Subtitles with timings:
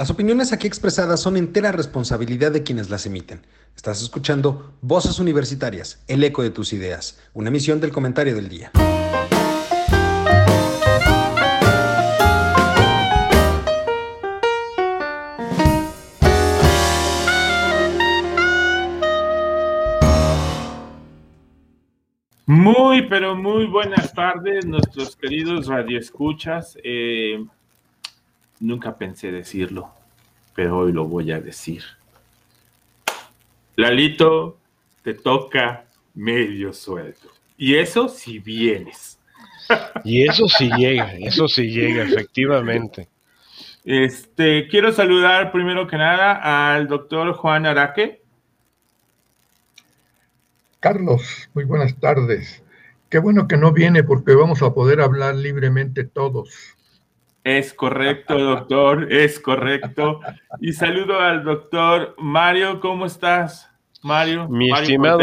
[0.00, 3.42] Las opiniones aquí expresadas son entera responsabilidad de quienes las emiten.
[3.76, 8.72] Estás escuchando Voces Universitarias, el eco de tus ideas, una emisión del comentario del día.
[22.46, 26.78] Muy, pero muy buenas tardes, nuestros queridos radioescuchas.
[26.82, 27.44] Eh,
[28.60, 29.90] Nunca pensé decirlo,
[30.54, 31.82] pero hoy lo voy a decir.
[33.76, 34.58] Lalito,
[35.02, 37.30] te toca medio sueldo.
[37.56, 39.18] Y eso si vienes.
[40.04, 43.08] Y eso sí llega, eso sí llega, efectivamente.
[43.84, 48.22] Este, quiero saludar primero que nada al doctor Juan Araque.
[50.80, 52.62] Carlos, muy buenas tardes.
[53.08, 56.76] Qué bueno que no viene porque vamos a poder hablar libremente todos.
[57.42, 60.20] Es correcto, doctor, es correcto.
[60.60, 63.70] Y saludo al doctor Mario, ¿cómo estás?
[64.02, 64.48] Mario.
[64.48, 65.20] Mi estimado,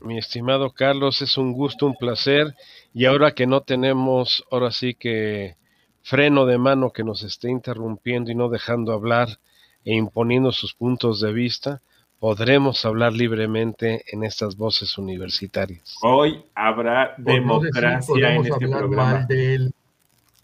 [0.00, 2.54] mi estimado Carlos, es un gusto, un placer.
[2.92, 5.56] Y ahora que no tenemos, ahora sí que
[6.02, 9.28] freno de mano que nos esté interrumpiendo y no dejando hablar
[9.84, 11.80] e imponiendo sus puntos de vista,
[12.18, 15.96] podremos hablar libremente en estas voces universitarias.
[16.02, 19.26] Hoy habrá democracia en este programa.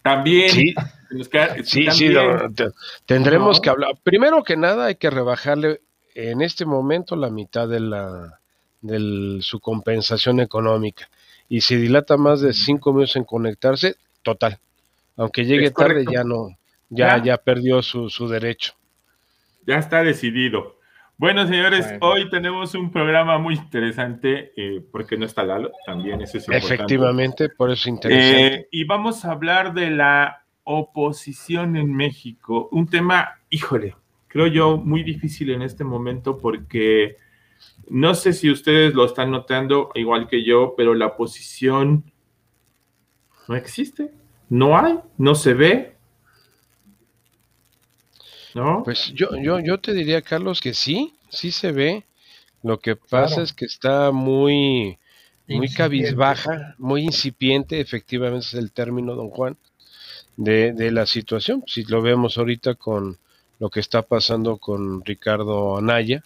[0.01, 0.49] También.
[0.49, 0.73] Sí,
[1.63, 2.13] sí, sí,
[3.05, 3.91] tendremos que hablar.
[4.03, 5.81] Primero que nada hay que rebajarle
[6.15, 8.39] en este momento la mitad de la
[8.81, 11.09] de su compensación económica.
[11.47, 14.59] Y si dilata más de cinco minutos en conectarse, total.
[15.17, 16.57] Aunque llegue tarde ya no,
[16.89, 18.73] ya, ya, perdió su, su derecho.
[19.67, 20.80] Ya está decidido.
[21.21, 26.39] Bueno, señores, hoy tenemos un programa muy interesante eh, porque no está Lalo, también eso
[26.39, 26.73] es importante.
[26.73, 28.55] Efectivamente, por eso interesante.
[28.55, 33.95] Eh, y vamos a hablar de la oposición en México, un tema, híjole,
[34.29, 37.17] creo yo muy difícil en este momento porque
[37.87, 42.11] no sé si ustedes lo están notando igual que yo, pero la oposición
[43.47, 44.09] no existe,
[44.49, 45.97] no hay, no se ve,
[48.53, 48.83] ¿No?
[48.83, 52.03] Pues yo, yo, yo te diría, Carlos, que sí, sí se ve.
[52.63, 54.97] Lo que pasa es que está muy,
[55.47, 59.57] muy cabizbaja, muy incipiente, efectivamente es el término, don Juan,
[60.37, 61.63] de, de la situación.
[61.65, 63.17] Si lo vemos ahorita con
[63.59, 66.23] lo que está pasando con Ricardo Anaya,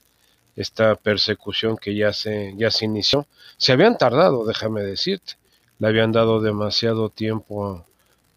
[0.55, 3.27] esta persecución que ya se, ya se inició.
[3.57, 5.33] Se habían tardado, déjame decirte.
[5.79, 7.85] Le habían dado demasiado tiempo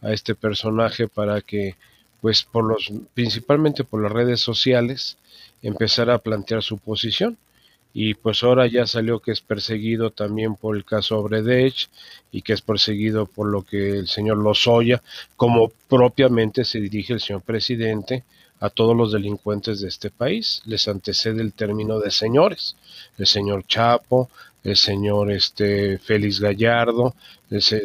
[0.02, 1.76] a este personaje para que
[2.20, 5.18] pues por los, principalmente por las redes sociales,
[5.62, 7.36] empezar a plantear su posición.
[7.94, 11.88] Y pues ahora ya salió que es perseguido también por el caso Obredech
[12.30, 15.02] y que es perseguido por lo que el señor Lozoya,
[15.36, 18.24] como propiamente se dirige el señor presidente
[18.60, 20.62] a todos los delincuentes de este país.
[20.66, 22.76] Les antecede el término de señores,
[23.16, 24.28] el señor Chapo,
[24.64, 27.14] el señor este Félix Gallardo,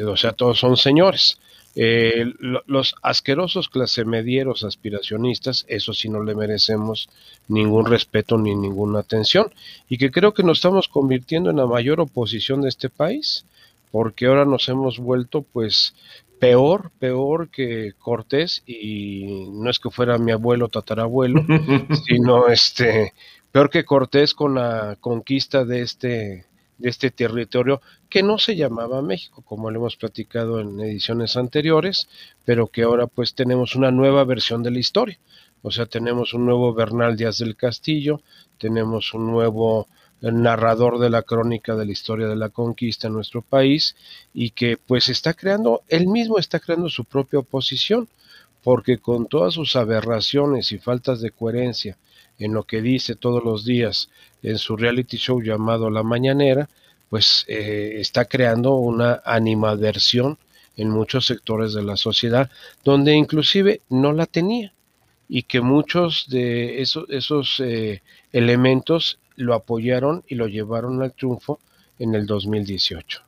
[0.08, 1.38] o sea, todos son señores.
[1.76, 2.26] Eh,
[2.68, 7.10] los asquerosos clasemedieros aspiracionistas, eso sí no le merecemos
[7.48, 9.52] ningún respeto ni ninguna atención,
[9.90, 13.46] y que creo que nos estamos convirtiendo en la mayor oposición de este país,
[13.92, 15.96] porque ahora nos hemos vuelto pues
[16.40, 21.44] peor, peor que Cortés, y no es que fuera mi abuelo tatarabuelo,
[22.06, 23.14] sino este
[23.52, 26.46] peor que Cortés con la conquista de este
[26.78, 32.08] de este territorio que no se llamaba México, como lo hemos platicado en ediciones anteriores,
[32.46, 35.20] pero que ahora pues tenemos una nueva versión de la historia.
[35.62, 38.22] O sea, tenemos un nuevo Bernal Díaz del Castillo,
[38.58, 39.88] tenemos un nuevo
[40.22, 43.96] narrador de la crónica de la historia de la conquista en nuestro país
[44.34, 48.08] y que pues está creando, él mismo está creando su propia oposición,
[48.64, 51.98] porque con todas sus aberraciones y faltas de coherencia
[52.40, 54.10] en lo que dice todos los días
[54.42, 56.70] en su reality show llamado La Mañanera,
[57.10, 60.38] pues eh, está creando una animadversión
[60.76, 62.50] en muchos sectores de la sociedad
[62.84, 64.74] donde inclusive no la tenía
[65.30, 68.02] y que muchos de esos, esos eh,
[68.32, 71.60] elementos lo apoyaron y lo llevaron al triunfo
[72.00, 73.22] en el 2018.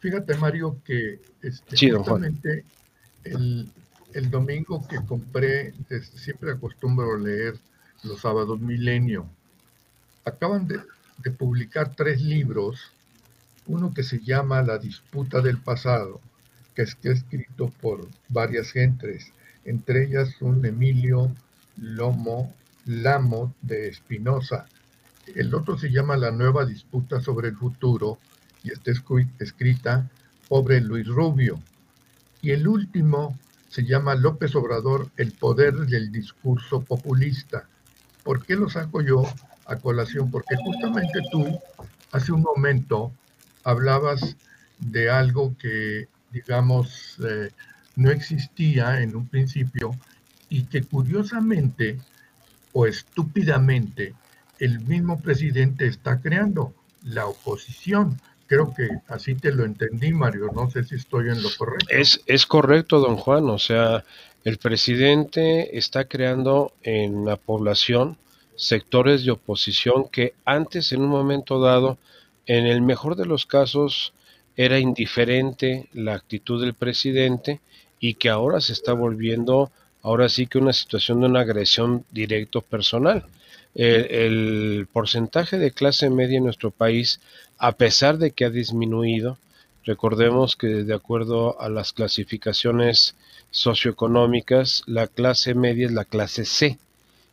[0.00, 2.64] Fíjate Mario que este,
[3.24, 3.68] el,
[4.12, 7.56] el, domingo que compré, este, siempre acostumbro leer
[8.02, 9.26] los sábados milenio,
[10.24, 10.80] acaban de,
[11.30, 12.92] publicar tres libros,
[13.66, 16.20] uno que se llama La disputa del pasado,
[16.74, 19.32] que es escrito por varias gentes,
[19.64, 21.30] entre ellas un Emilio
[21.76, 22.54] Lomo
[22.86, 24.66] Lamo de Espinosa.
[25.34, 28.18] El otro se llama La nueva disputa sobre el futuro
[28.64, 28.92] y está
[29.40, 30.08] escrita
[30.48, 31.60] Pobre Luis Rubio.
[32.40, 37.68] Y el último se llama López Obrador, el poder del discurso populista.
[38.28, 39.22] ¿Por qué lo saco yo
[39.64, 40.30] a colación?
[40.30, 41.58] Porque justamente tú
[42.12, 43.10] hace un momento
[43.64, 44.36] hablabas
[44.78, 47.50] de algo que, digamos, eh,
[47.96, 49.92] no existía en un principio
[50.50, 51.98] y que curiosamente
[52.74, 54.12] o estúpidamente
[54.58, 58.20] el mismo presidente está creando la oposición.
[58.48, 60.50] Creo que así te lo entendí, Mario.
[60.54, 61.86] No sé si estoy en lo correcto.
[61.90, 63.48] Es, es correcto, don Juan.
[63.50, 64.04] O sea,
[64.42, 68.16] el presidente está creando en la población
[68.56, 71.98] sectores de oposición que antes, en un momento dado,
[72.46, 74.14] en el mejor de los casos,
[74.56, 77.60] era indiferente la actitud del presidente
[78.00, 79.70] y que ahora se está volviendo,
[80.02, 83.24] ahora sí que una situación de una agresión directo personal.
[83.74, 87.20] El, porcentaje de clase media en nuestro país,
[87.58, 89.38] a pesar de que ha disminuido,
[89.84, 93.14] recordemos que de acuerdo a las clasificaciones
[93.50, 96.78] socioeconómicas, la clase media es la clase C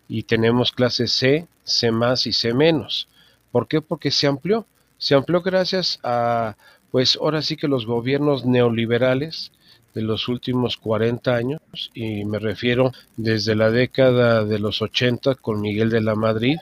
[0.07, 3.07] y tenemos clase C, C más y C menos.
[3.51, 3.81] ¿Por qué?
[3.81, 4.65] Porque se amplió.
[4.97, 6.55] Se amplió gracias a,
[6.91, 9.51] pues ahora sí que los gobiernos neoliberales
[9.95, 11.61] de los últimos 40 años,
[11.93, 16.57] y me refiero desde la década de los 80 con Miguel de la Madrid,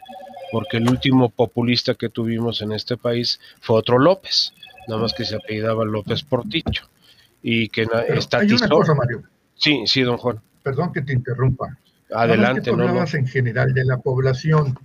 [0.52, 4.54] porque el último populista que tuvimos en este país fue otro López,
[4.88, 6.88] nada más que se apellidaba López Porticho,
[7.42, 8.38] y que estatizó...
[8.38, 9.24] Hay una cosa, Mario.
[9.56, 10.40] Sí, sí, don Juan.
[10.62, 11.78] Perdón que te interrumpa.
[12.14, 14.78] Adelante, no, hablabas en general de la población.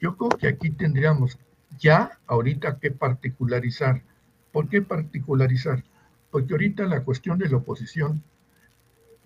[0.00, 1.38] Yo creo que aquí tendríamos
[1.78, 4.02] ya ahorita que particularizar.
[4.50, 5.84] ¿Por qué particularizar?
[6.34, 8.20] Porque ahorita la cuestión de la oposición,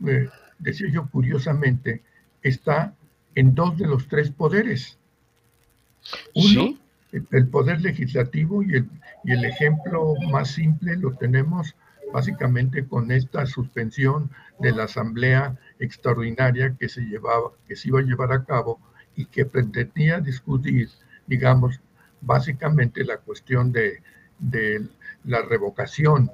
[0.06, 0.28] eh,
[0.58, 2.02] decía yo curiosamente,
[2.42, 2.92] está
[3.34, 4.98] en dos de los tres poderes.
[6.34, 6.76] Uno,
[7.12, 8.90] el poder legislativo y el,
[9.24, 11.74] y el ejemplo más simple lo tenemos
[12.12, 18.02] básicamente con esta suspensión de la asamblea extraordinaria que se llevaba, que se iba a
[18.02, 18.78] llevar a cabo
[19.16, 20.90] y que pretendía discutir,
[21.26, 21.80] digamos,
[22.20, 24.02] básicamente la cuestión de,
[24.38, 24.86] de
[25.24, 26.30] la revocación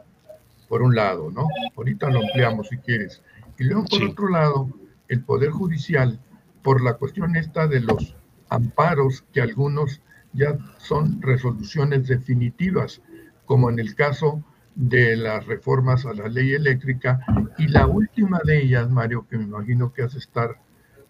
[0.74, 1.46] por un lado, ¿no?
[1.76, 3.22] Ahorita lo ampliamos si quieres.
[3.60, 4.68] Y luego, por otro lado,
[5.06, 6.18] el Poder Judicial,
[6.64, 8.16] por la cuestión esta de los
[8.48, 10.00] amparos, que algunos
[10.32, 13.02] ya son resoluciones definitivas,
[13.44, 14.42] como en el caso
[14.74, 17.20] de las reformas a la ley eléctrica,
[17.56, 20.60] y la última de ellas, Mario, que me imagino que has de estar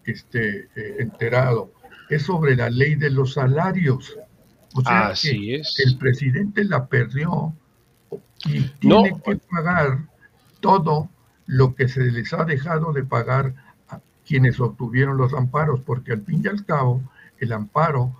[0.03, 1.73] este, eh, enterado,
[2.11, 4.15] es sobre la ley de los salarios.
[4.75, 7.55] O sea que el presidente la perdió
[8.45, 9.99] y tiene que pagar
[10.59, 11.09] todo
[11.47, 13.53] lo que se les ha dejado de pagar
[13.89, 17.01] a quienes obtuvieron los amparos, porque al fin y al cabo
[17.39, 18.15] el amparo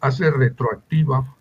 [0.00, 1.34] hace retroactiva,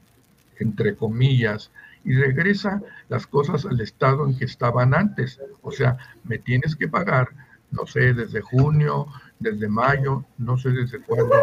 [0.59, 1.71] entre comillas,
[2.03, 5.39] y regresa las cosas al estado en que estaban antes.
[5.61, 7.29] O sea, me tienes que pagar,
[7.71, 9.07] no sé, desde junio,
[9.39, 11.35] desde mayo, no sé desde cuándo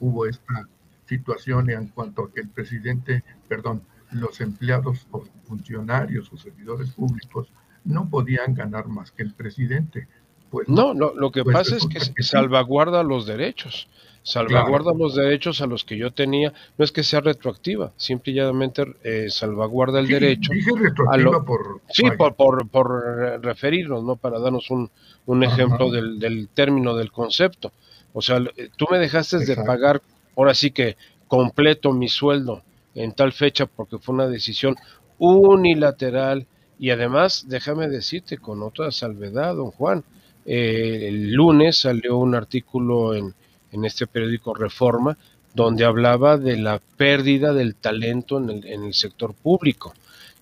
[0.00, 0.68] hubo esta
[1.06, 3.82] situación en cuanto a que el presidente, perdón,
[4.14, 7.48] los empleados o funcionarios o servidores públicos
[7.84, 10.08] no podían ganar más que el presidente.
[10.50, 13.88] Pues, no, lo que pues pasa es que, salvaguarda los derechos,
[14.22, 19.26] salvaguarda los derechos a los que yo tenía, no es que sea retroactiva, simplemente eh,
[19.30, 20.52] salvaguarda el derecho.
[20.52, 21.80] Dije retroactiva por...
[21.90, 24.16] Sí, por, por, referirnos, ¿no?
[24.16, 24.90] Para darnos un,
[25.26, 27.72] un ejemplo del, del, término, del concepto.
[28.12, 28.40] O sea,
[28.76, 30.00] tú me dejaste de pagar,
[30.36, 32.62] ahora sí que completo mi sueldo
[32.94, 34.76] en tal fecha porque fue una decisión
[35.18, 36.46] unilateral.
[36.78, 40.04] Y además, déjame decirte con otra salvedad, don Juan,
[40.44, 43.34] eh, el lunes salió un artículo en,
[43.72, 45.16] en, este periódico Reforma
[45.54, 49.94] donde hablaba de la pérdida del talento en el, en el sector público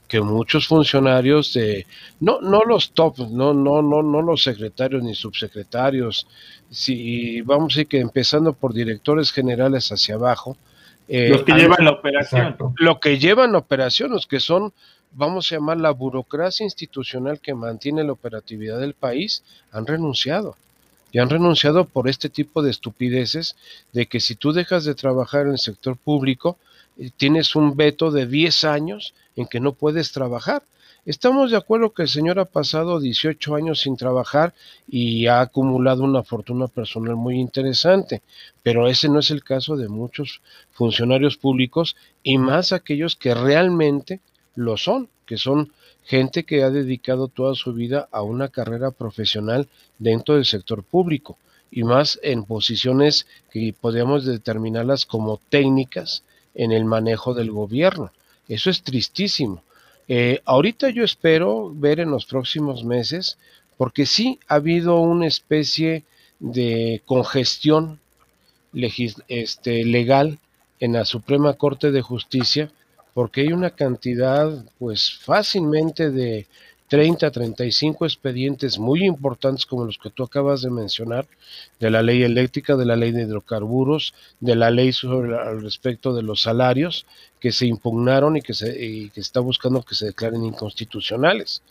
[0.09, 1.87] que muchos funcionarios de
[2.21, 6.27] no no los top no no no no los secretarios ni subsecretarios
[6.71, 10.59] si vamos a decir que empezando por directores generales hacia abajo
[11.09, 12.57] eh, los que llevan la operación.
[12.77, 14.73] Lo que llevan la operación, los que son,
[15.13, 19.43] vamos a llamar la burocracia institucional que mantiene la operatividad del país,
[19.73, 20.57] han renunciado.
[21.11, 23.57] Y han renunciado por este tipo de estupideces
[23.93, 26.57] de que si tú dejas de trabajar en el sector público,
[26.99, 30.63] eh, tienes un veto de 10 años en que no puedes trabajar.
[31.05, 34.55] Estamos de acuerdo que el señor ha pasado 18 años sin trabajar
[34.87, 38.23] y ha acumulado una fortuna personal muy interesante,
[38.63, 44.21] pero ese no es el caso de muchos funcionarios públicos y más aquellos que realmente
[44.55, 45.73] lo son, que son
[46.05, 49.69] gente que ha dedicado toda su vida a una carrera profesional
[49.99, 51.37] dentro del sector público
[51.73, 56.23] y más en posiciones que podríamos determinarlas como técnicas
[56.55, 58.13] en el manejo del gobierno.
[58.47, 59.65] Eso es tristísimo.
[60.09, 63.39] Eh, ahorita yo espero ver en los próximos meses
[63.77, 66.05] porque sí ha habido una especie
[66.39, 68.01] de congestión
[69.29, 70.39] este, legal
[70.81, 72.71] en la Suprema Corte de Justicia,
[73.15, 76.47] porque hay una cantidad, pues fácilmente de
[76.93, 81.27] 30, 35 expedientes muy importantes como los que tú acabas de mencionar,
[81.81, 86.13] de la ley eléctrica, de la ley de hidrocarburos, de la ley sobre, al respecto
[86.13, 87.07] de los salarios,
[87.41, 91.63] que se impugnaron y que se y que está buscando que se declaren inconstitucionales.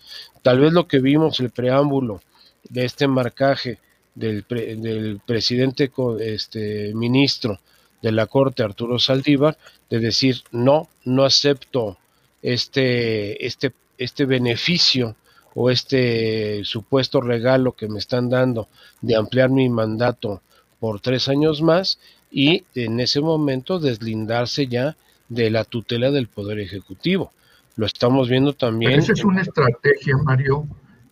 [0.41, 2.19] Tal vez lo que vimos, el preámbulo
[2.67, 3.77] de este marcaje
[4.15, 7.59] del, del presidente este, ministro
[8.01, 9.55] de la Corte, Arturo Saldívar,
[9.87, 11.99] de decir, no, no acepto
[12.41, 13.71] este, este
[14.03, 15.15] este beneficio
[15.53, 18.67] o este supuesto regalo que me están dando
[19.01, 20.41] de ampliar mi mandato
[20.79, 21.99] por tres años más
[22.31, 24.95] y en ese momento deslindarse ya
[25.29, 27.31] de la tutela del Poder Ejecutivo.
[27.75, 28.93] Lo estamos viendo también.
[28.99, 30.67] esa es una estrategia, Mario,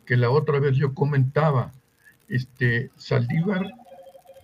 [0.06, 1.72] que la otra vez yo comentaba.
[2.28, 3.72] Este, Saldívar,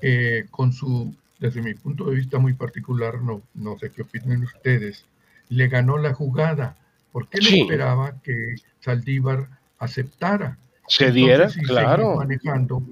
[0.01, 4.43] eh, con su, desde mi punto de vista muy particular, no, no sé qué opinen
[4.43, 5.05] ustedes,
[5.49, 6.77] le ganó la jugada
[7.15, 9.47] porque él esperaba que Saldívar
[9.79, 10.57] aceptara.
[10.85, 12.17] Se diera, claro.
[12.17, 12.83] Manejando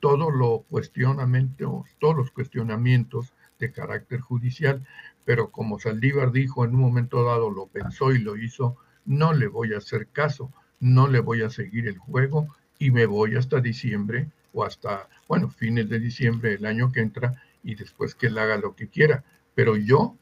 [0.00, 4.84] todo lo cuestionamientos, todos los cuestionamientos de carácter judicial,
[5.24, 9.46] pero como Saldívar dijo en un momento dado, lo pensó y lo hizo, no le
[9.46, 12.48] voy a hacer caso, no le voy a seguir el juego
[12.80, 17.40] y me voy hasta diciembre o hasta, bueno, fines de diciembre del año que entra
[17.62, 19.22] y después que él haga lo que quiera.
[19.54, 20.16] Pero yo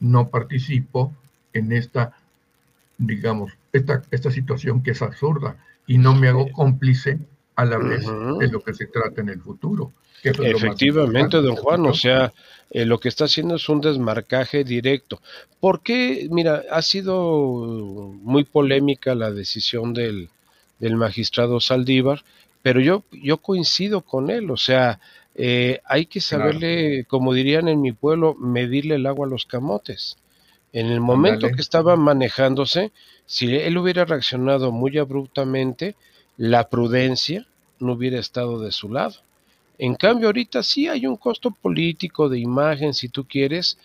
[0.00, 1.12] no participo
[1.52, 2.15] en esta
[2.98, 7.18] digamos, esta, esta situación que es absurda y no me hago cómplice
[7.54, 8.04] a la vez
[8.38, 9.92] de lo que se trata en el futuro.
[10.22, 12.32] Efectivamente, don Juan, o sea,
[12.70, 15.20] eh, lo que está haciendo es un desmarcaje directo.
[15.60, 16.26] ¿Por qué?
[16.30, 20.28] Mira, ha sido muy polémica la decisión del,
[20.78, 22.24] del magistrado Saldívar,
[22.62, 24.98] pero yo, yo coincido con él, o sea,
[25.36, 30.16] eh, hay que saberle, como dirían en mi pueblo, medirle el agua a los camotes.
[30.76, 32.92] En el momento que estaba manejándose,
[33.24, 35.94] si él hubiera reaccionado muy abruptamente,
[36.36, 37.46] la prudencia
[37.78, 39.14] no hubiera estado de su lado.
[39.78, 43.78] En cambio, ahorita sí hay un costo político de imagen, si tú quieres,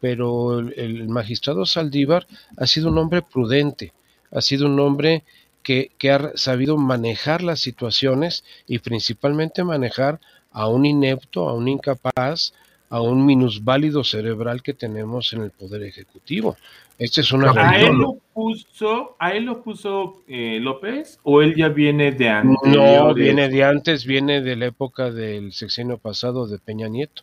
[0.00, 3.92] pero, el, magistrado Saldívar ha sido un hombre prudente,
[4.30, 5.24] ha sido un hombre
[5.64, 10.20] que, que, ha sabido manejar las situaciones y principalmente manejar
[10.52, 12.52] a un inepto, a un incapaz,
[12.94, 16.56] a un minusválido cerebral que tenemos en el Poder Ejecutivo.
[16.96, 21.56] Este es una ¿A él lo puso, ¿a él lo puso eh, López o él
[21.56, 22.72] ya viene de antes?
[22.72, 27.22] No, viene de antes, viene de la época del sexenio pasado de Peña Nieto.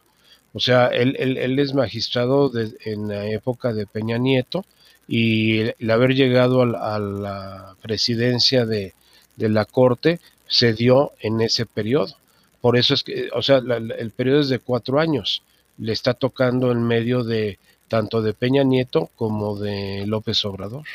[0.52, 2.52] O sea, él, él, es magistrado
[2.84, 4.66] en la época de Peña Nieto
[5.08, 8.94] y el, haber llegado a, la presidencia de,
[9.38, 12.14] la Corte se dio en ese periodo.
[12.60, 15.44] Por eso es que, o sea, el periodo es de cuatro años
[15.82, 17.58] le está tocando en medio de
[17.88, 20.86] tanto de Peña Nieto como de López Obrador.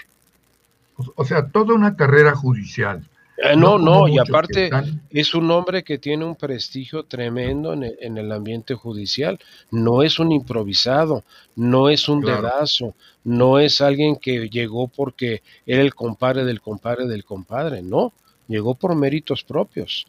[1.17, 3.03] O sea, toda una carrera judicial.
[3.37, 4.71] Eh, no, no, y aparte
[5.11, 9.39] es un hombre que tiene un prestigio tremendo en el, ambiente judicial.
[9.71, 11.25] No es un improvisado,
[11.55, 17.07] no es un dedazo, no es alguien que llegó porque era el compadre del compadre
[17.07, 18.13] del compadre, no,
[18.49, 20.07] llegó por méritos propios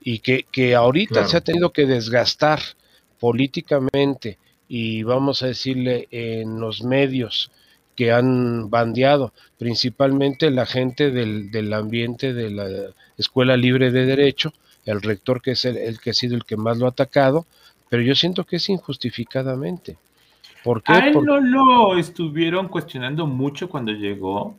[0.00, 2.60] y que, que ahorita se ha tenido que desgastar
[3.18, 7.50] políticamente y vamos a decirle en los medios
[7.94, 12.66] que han bandeado, principalmente la gente del, del ambiente de la
[13.16, 14.52] Escuela Libre de Derecho,
[14.84, 17.46] el rector que es el, que ha sido el que más lo ha atacado,
[17.88, 19.96] pero yo siento que es injustificadamente.
[20.62, 20.92] ¿Por qué?
[20.92, 24.56] A él no lo estuvieron cuestionando mucho cuando llegó.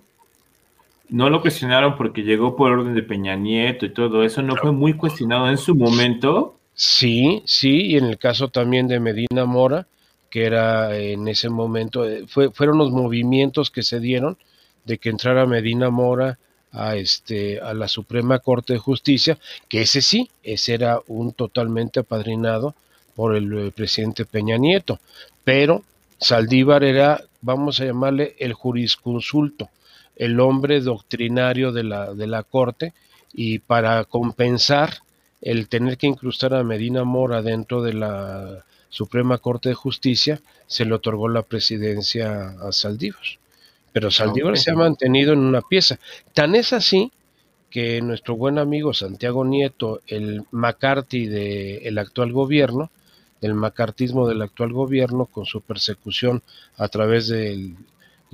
[1.10, 4.42] No lo cuestionaron porque llegó por orden de Peña Nieto y todo eso.
[4.42, 6.58] No fue muy cuestionado en su momento.
[6.80, 9.88] Sí, sí, y en el caso también de Medina Mora,
[10.30, 14.38] que era en ese momento, eh, fue, fueron los movimientos que se dieron
[14.86, 16.38] de que entrara Medina Mora
[16.72, 22.02] a, este, a la Suprema Corte de Justicia, que ese sí, ese era un totalmente
[22.02, 22.76] apadrinado
[23.16, 25.00] por el, el presidente Peña Nieto,
[25.44, 25.82] pero
[26.20, 29.72] Saldívar era, vamos a llamarle, el jurisconsulto,
[30.16, 32.94] el hombre doctrinario de la, de la Corte,
[33.34, 35.00] y para compensar
[35.42, 40.86] el tener que incrustar a Medina Mora dentro de la Suprema Corte de Justicia, se
[40.86, 43.22] le otorgó la presidencia a Saldívar.
[43.94, 46.00] Pero Saldívar se ha mantenido en una pieza.
[46.34, 47.12] Tan es así
[47.70, 52.90] que nuestro buen amigo Santiago Nieto, el McCarthy del actual gobierno,
[53.42, 56.42] del macartismo del actual gobierno, con su persecución
[56.78, 57.76] a través del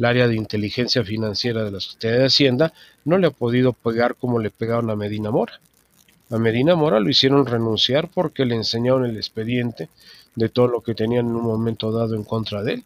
[0.02, 4.40] área de inteligencia financiera de la Sociedad de Hacienda, no le ha podido pegar como
[4.40, 5.60] le pegaron a Medina Mora
[6.34, 9.90] A Medina Mora lo hicieron renunciar porque le enseñaron el expediente
[10.36, 12.84] de todo lo que tenían en un momento dado en contra de él.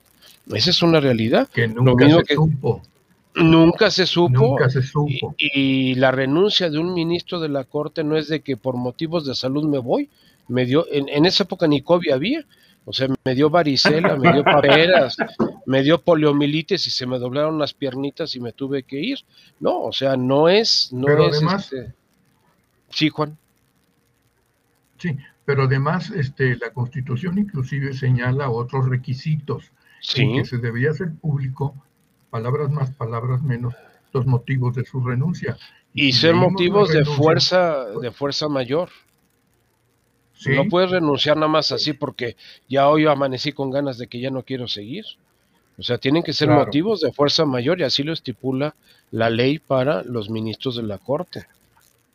[0.53, 1.47] Esa es una realidad.
[1.47, 2.81] Que nunca se supo.
[3.35, 4.57] Nunca se supo.
[5.37, 9.25] Y, la renuncia de un ministro de la Corte no es de que por motivos
[9.25, 10.09] de salud me voy.
[10.49, 12.45] Me dio, en, esa época ni COVID había.
[12.83, 15.17] O sea, me dio varicela, me dio paperas,
[15.65, 19.19] me dio poliomielitis y se me doblaron las piernitas y me tuve que ir.
[19.59, 21.93] No, o sea, no es, no pero es además, este,
[22.89, 23.37] Sí, Juan.
[24.97, 30.33] Sí, pero además este, la Constitución inclusive señala otros requisitos sí.
[30.33, 31.75] que se debía hacer público,
[32.29, 33.73] palabras más, palabras menos,
[34.13, 35.57] los motivos de su renuncia.
[35.93, 38.89] Y, ser motivos de fuerza, de fuerza mayor.
[40.45, 42.35] No puedes renunciar nada más así porque
[42.69, 45.05] ya hoy amanecí con ganas de que ya no quiero seguir.
[45.79, 48.75] O sea, tienen que ser motivos de fuerza mayor y así lo estipula
[49.11, 51.47] la ley para los ministros de la Corte.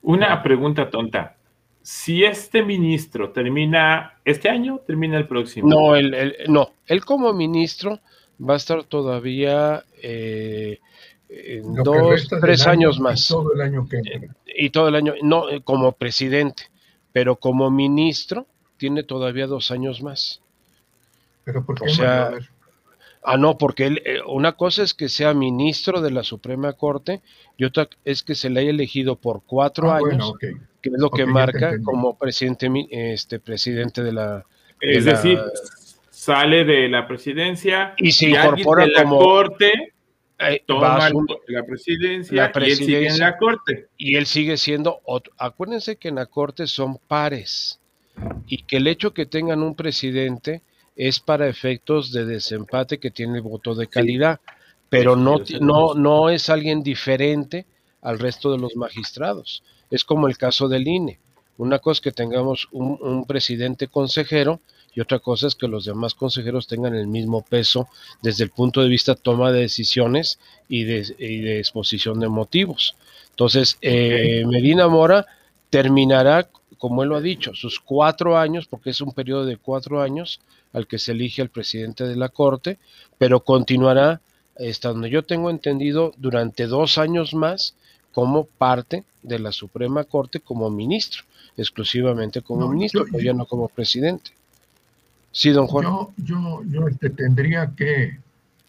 [0.03, 1.37] Una pregunta tonta.
[1.83, 5.69] Si este ministro termina este año, termina el próximo.
[5.69, 8.01] No, él, no, él como ministro
[8.39, 10.79] va a estar todavía eh,
[11.85, 13.31] dos, tres años más.
[13.31, 14.01] Y todo el año que
[14.47, 16.65] Y todo el año, no, eh, como presidente,
[17.13, 20.41] pero como ministro tiene todavía dos años más.
[21.45, 21.87] Pero ¿por qué?
[21.87, 22.33] O sea,
[23.25, 27.23] Ah, no, porque él, eh, una cosa es que sea ministro de la Suprema Corte
[27.57, 31.09] y otra es que se le haya elegido por cuatro ah, años, que es lo
[31.09, 34.45] que marca como presidente, este, presidente de la...
[34.81, 35.39] Es decir,
[36.11, 39.93] sale de la presidencia y se incorpora de la corte,
[40.41, 41.09] eh, toma
[41.47, 43.87] la presidencia y él sigue en la corte.
[43.97, 45.01] Y él sigue siendo,
[45.39, 47.79] acuérdense que en la corte son pares
[48.49, 50.63] y que el hecho que tengan un presidente
[50.97, 54.41] es para efectos de desempate que tiene el voto de calidad,
[54.89, 57.67] pero no, no, no es alguien diferente
[58.03, 59.63] al resto de los magistrados.
[59.91, 61.19] Es como el caso del INE.
[61.59, 64.61] Una cosa es que tengamos un, presidente consejero
[64.95, 67.89] y otra cosa es que los demás consejeros tengan el mismo peso
[68.21, 70.39] desde el punto de vista toma de decisiones
[70.69, 72.97] y de, exposición de motivos.
[73.31, 75.27] Entonces, eh, Medina Mora
[75.71, 76.49] terminará,
[76.83, 80.41] como él lo ha dicho, sus cuatro años, porque es un periodo de cuatro años,
[80.73, 82.77] al que se elige al presidente de la Corte,
[83.19, 84.21] pero continuará,
[84.57, 87.77] estando yo tengo entendido, durante dos años más
[88.11, 91.23] como parte de la Suprema Corte como ministro,
[91.57, 94.33] exclusivamente como ministro, pero ya no como presidente.
[95.31, 95.85] Sí, don Juan.
[95.85, 98.19] Yo, yo, yo este, tendría que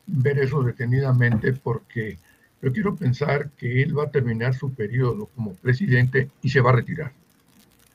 [0.05, 2.19] ver eso detenidamente porque
[2.61, 6.69] yo quiero pensar que él va a terminar su periodo como presidente y se va
[6.69, 7.22] a retirar.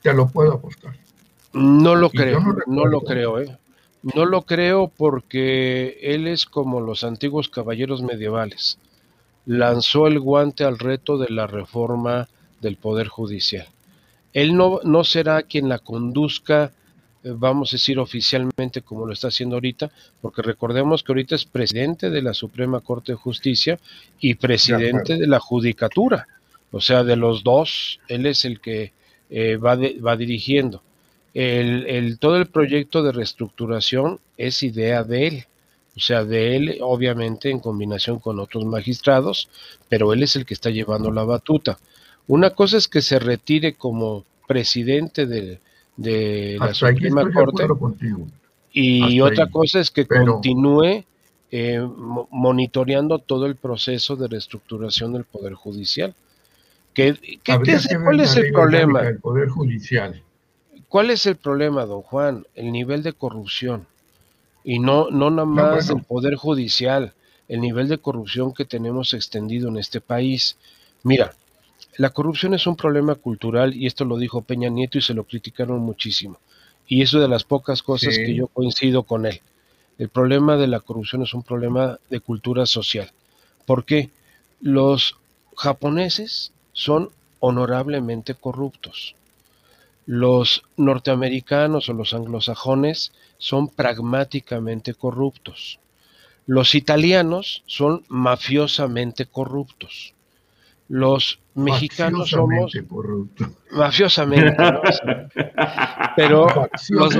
[0.01, 0.95] Te lo puedo apostar.
[1.53, 3.57] No lo creo, no lo creo, ¿eh?
[4.01, 8.77] No lo creo porque él es como los antiguos caballeros medievales.
[9.45, 12.29] Lanzó el guante al reto de la reforma
[12.61, 13.67] del Poder Judicial.
[14.31, 16.71] Él no, no será quien la conduzca,
[17.23, 21.45] eh, vamos a decir oficialmente como lo está haciendo ahorita, porque recordemos que ahorita es
[21.45, 23.79] presidente de la Suprema Corte de Justicia
[24.19, 26.27] y presidente de la Judicatura.
[26.71, 28.93] O sea, de los dos, él es el que
[29.29, 30.81] eh, va, va dirigiendo
[31.33, 35.45] el, todo el proyecto de reestructuración es idea de él,
[35.95, 39.49] o sea, de él obviamente en combinación con otros magistrados,
[39.89, 41.77] pero él es el que está llevando la batuta.
[42.27, 45.59] Una cosa es que se retire como presidente de,
[45.97, 47.67] la Suprema Corte
[48.71, 51.03] y otra cosa es que continúe
[51.51, 51.87] eh,
[52.29, 56.13] monitoreando todo el proceso de reestructuración del Poder Judicial.
[56.93, 59.07] ¿Qué, ¿Cuál es el problema?
[59.07, 60.23] El Poder Judicial
[60.89, 62.47] ¿Cuál es el problema, don Juan?
[62.55, 63.85] El nivel de corrupción.
[64.63, 67.13] Y no, no nada más el poder judicial,
[67.47, 70.57] el nivel de corrupción que tenemos extendido en este país.
[71.03, 71.35] Mira,
[71.97, 75.25] la corrupción es un problema cultural y esto lo dijo Peña Nieto y se lo
[75.25, 76.39] criticaron muchísimo.
[76.87, 79.41] Y eso de las pocas cosas que yo coincido con él.
[79.99, 83.11] El problema de la corrupción es un problema de cultura social.
[83.67, 84.09] ¿Por qué?
[84.59, 85.17] Los
[85.55, 87.09] japoneses son
[87.41, 89.13] honorablemente corruptos.
[90.05, 95.79] Los norteamericanos o los anglosajones son pragmáticamente corruptos.
[96.45, 100.13] Los italianos son mafiosamente corruptos.
[100.87, 102.71] Los mexicanos somos
[103.71, 104.55] mafiosamente,
[106.15, 106.47] pero
[106.89, 107.13] los,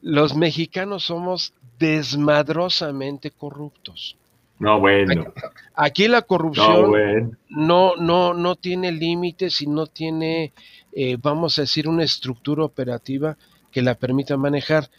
[0.00, 4.16] los mexicanos somos desmadrosamente corruptos.
[4.60, 5.32] No, bueno.
[5.74, 10.52] Aquí, la corrupción no, no, no tiene límites y no tiene
[10.92, 13.36] eh, vamos a decir, una estructura operativa
[13.70, 14.90] que la permita manejar.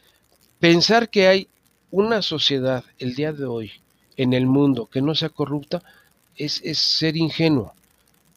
[0.60, 1.48] Pensar que hay
[1.90, 3.72] una sociedad el día de hoy
[4.16, 5.84] en el mundo que no sea corrupta
[6.38, 7.74] es, ser ingenuo.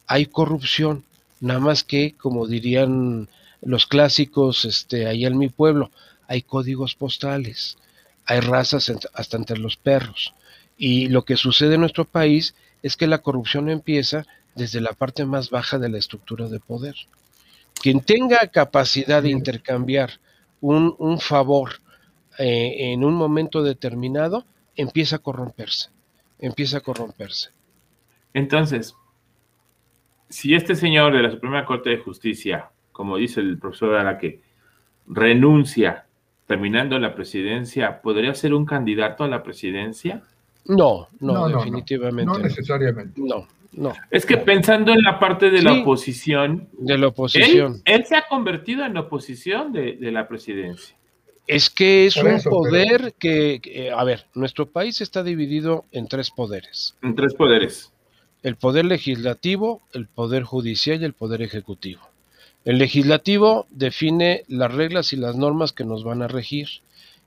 [0.07, 1.05] Hay corrupción,
[1.39, 3.29] nada más que, como dirían
[3.61, 5.91] los clásicos este, allá en mi pueblo,
[6.27, 7.77] hay códigos postales,
[8.25, 10.33] hay razas hasta entre los perros.
[10.77, 15.25] Y lo que sucede en nuestro país es que la corrupción empieza desde la parte
[15.25, 16.95] más baja de la estructura de poder.
[17.73, 20.11] Quien tenga capacidad de intercambiar
[20.61, 21.81] un, un favor
[22.37, 25.89] eh, en un momento determinado, empieza a corromperse,
[26.39, 27.49] empieza a corromperse.
[28.33, 28.95] Entonces,
[30.29, 34.41] si este señor de la Suprema Corte de Justicia, como dice el profesor Araque,
[35.07, 36.05] renuncia
[36.45, 40.23] terminando la presidencia, ¿podría ser un candidato a la presidencia?
[40.65, 42.25] No, no, definitivamente.
[42.25, 43.21] No, necesariamente.
[43.21, 43.93] No, no.
[44.09, 46.67] Es que pensando en la parte de la oposición.
[46.73, 47.81] De la oposición.
[47.85, 50.95] Él, se ha convertido en oposición de, la presidencia.
[51.47, 56.95] Es que es un poder que, a ver, nuestro país está dividido en tres poderes.
[57.03, 57.91] En tres poderes.
[58.41, 62.01] El poder legislativo, el poder judicial y el poder ejecutivo.
[62.63, 66.67] El legislativo define las reglas y las normas que nos van a regir.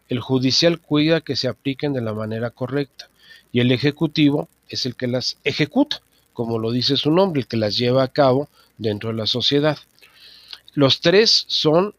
[0.09, 3.09] El judicial cuida que se apliquen de la manera correcta.
[3.53, 6.01] Y el ejecutivo es el que las ejecuta,
[6.33, 9.79] como lo dice su nombre, el que las lleva a cabo dentro de la sociedad.
[10.75, 11.95] Los tres son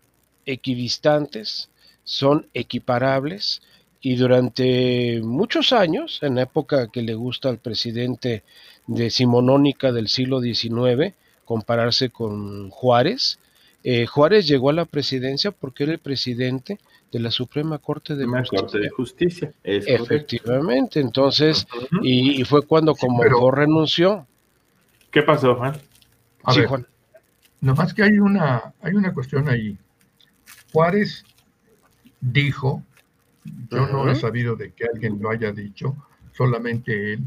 [0.46, 1.70] equidistantes,
[2.04, 3.62] son equiparables
[4.02, 8.44] y durante muchos años, en la época que le gusta al presidente
[8.88, 13.40] decimonónica del siglo XIX, compararse con Juárez.
[13.84, 16.80] Eh, Juárez llegó a la presidencia porque era el presidente
[17.12, 18.60] de la Suprema Corte de Justicia.
[18.60, 19.54] Corte de Justicia.
[19.64, 21.68] Efectivamente, entonces,
[22.02, 24.28] y, fue cuando como renunció.
[25.12, 25.76] ¿Qué pasó, Juan?
[26.50, 26.86] sí, Juan.
[27.62, 29.78] Nomás que hay una, hay una cuestión ahí.
[30.72, 31.26] Juárez
[32.22, 32.84] dijo,
[33.70, 35.96] yo no he sabido de que alguien lo haya dicho,
[36.34, 37.24] solamente él,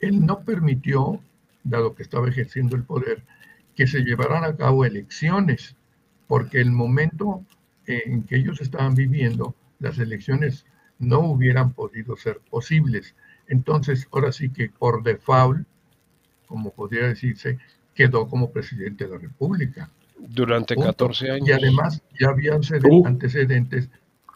[0.00, 1.20] él no permitió,
[1.64, 3.24] dado que estaba ejerciendo el poder,
[3.74, 5.74] que se llevaran a cabo elecciones,
[6.28, 7.42] porque el momento
[7.86, 10.64] en que ellos estaban viviendo, las elecciones
[10.98, 13.14] no hubieran podido ser posibles.
[13.48, 15.66] Entonces, ahora sí que por default,
[16.46, 17.58] como podría decirse,
[17.94, 19.90] quedó como presidente de la República.
[20.18, 21.48] Durante 14 años.
[21.48, 22.60] Y además ya habían
[23.04, 23.90] antecedentes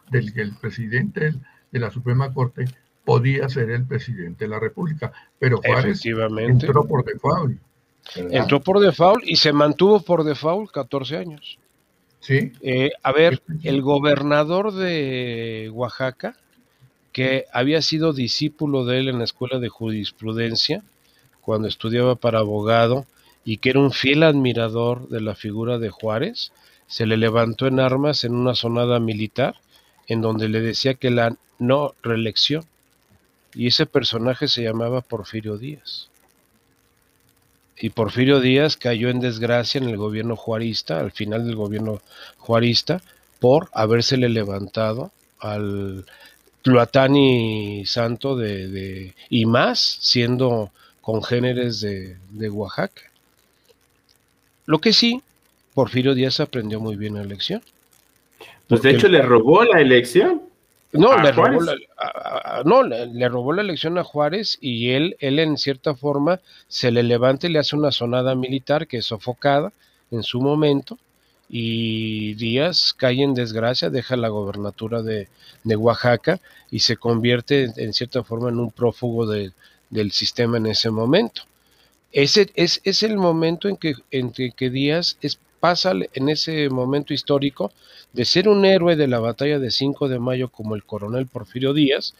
[0.09, 1.33] del que el presidente
[1.71, 2.65] de la Suprema Corte
[3.03, 7.59] podía ser el presidente de la República, pero Juárez entró por default.
[8.15, 11.59] Entró por default y se mantuvo por default 14 años.
[12.21, 12.53] Sí.
[12.61, 16.37] Eh, a ver, el gobernador de Oaxaca,
[17.11, 20.83] que había sido discípulo de él en la escuela de jurisprudencia,
[21.41, 23.05] cuando estudiaba para abogado,
[23.43, 26.51] y que era un fiel admirador de la figura de Juárez,
[26.87, 29.55] se le levantó en armas en una sonada militar,
[30.07, 32.63] en donde le decía que la no reelección.
[33.55, 36.10] Y ese personaje se llamaba Porfirio Díaz
[37.81, 41.99] y Porfirio Díaz cayó en desgracia en el gobierno juarista, al final del gobierno
[42.37, 43.01] juarista,
[43.39, 46.05] por habérsele levantado al
[46.61, 53.01] Tluatani santo de, y más siendo congéneres de, de Oaxaca.
[54.67, 55.23] Lo que sí,
[55.73, 57.63] Porfirio Díaz aprendió muy bien la elección.
[58.67, 60.43] Pues de hecho le robó la elección.
[60.93, 61.75] No, le robó, la,
[62.65, 67.03] no le, robó la elección a Juárez y él, él en cierta forma se le
[67.03, 69.71] levanta y le hace una sonada militar que es sofocada
[70.11, 70.97] en su momento
[71.49, 75.27] y Díaz cae en desgracia, deja la gobernatura de,
[75.65, 76.39] Oaxaca
[76.71, 81.43] y se convierte en, cierta forma en un prófugo del sistema en ese momento.
[82.13, 87.13] Ese es, es el momento en que, en que Díaz es, pasa en ese momento
[87.13, 87.71] histórico
[88.11, 91.73] de ser un héroe de la batalla de 5 de mayo como el coronel Porfirio
[91.73, 92.15] Díaz,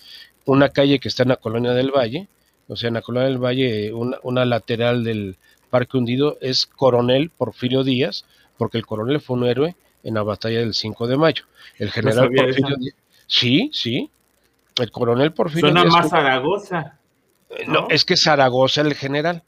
[0.45, 2.27] una calle que está en la colonia del Valle,
[2.67, 5.37] o sea, en la colonia del Valle, una, lateral del
[5.71, 8.25] Parque Hundido es coronel Porfirio Díaz,
[8.57, 11.43] porque el coronel fue un héroe en la batalla del 5 de mayo.
[11.79, 14.09] El general Porfirio Díaz, sí, sí,
[14.79, 16.99] el coronel Porfirio Suena más Zaragoza.
[17.67, 17.87] ¿no?
[17.89, 19.43] es que Zaragoza el general.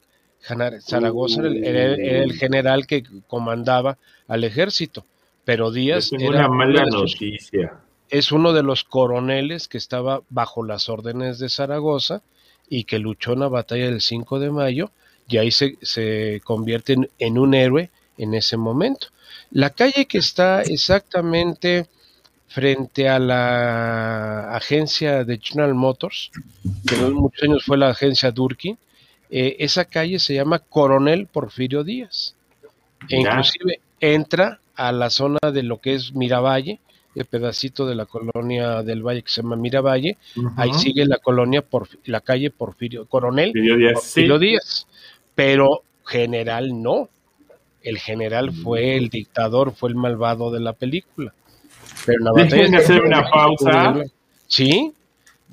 [0.80, 5.06] Zaragoza era el, general que comandaba al ejército,
[5.44, 7.80] pero Díaz era una mala noticia.
[8.10, 12.22] Es uno de los coroneles que estaba bajo las órdenes de Zaragoza
[12.68, 14.90] y que luchó en la batalla del 5 de mayo
[15.28, 19.08] y ahí se, se convierte en, un héroe en ese momento.
[19.50, 21.86] La calle que está exactamente
[22.48, 26.30] frente a la agencia de General Motors,
[26.86, 28.78] que en muchos años fue la agencia Durkin,
[29.36, 32.36] eh, esa calle se llama Coronel Porfirio Díaz.
[33.08, 36.78] E inclusive entra a la zona de lo que es Miravalle,
[37.16, 40.18] el pedacito de la colonia del Valle que se llama Miravalle,
[40.56, 44.86] ahí sigue la colonia, por, la calle Porfirio, Coronel Porfirio Díaz,
[45.34, 47.08] pero general no.
[47.82, 51.34] el general fue el dictador, fue el malvado de la película.
[52.06, 53.96] Pero la hacer una pausa.
[54.46, 54.92] ¿Sí?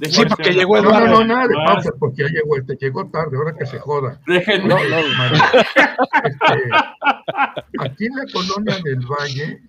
[0.09, 1.07] Sí, porque llegó Eduardo.
[1.07, 3.79] No, no, no, nada de pausa, porque ya llegó este, llegó tarde, ahora que se
[3.79, 4.19] joda.
[4.25, 4.67] Déjenme.
[4.67, 4.97] No, no,
[6.23, 6.69] este,
[7.79, 9.61] aquí en la colonia del Valle,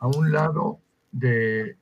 [0.00, 0.80] a un lado
[1.12, 1.76] de,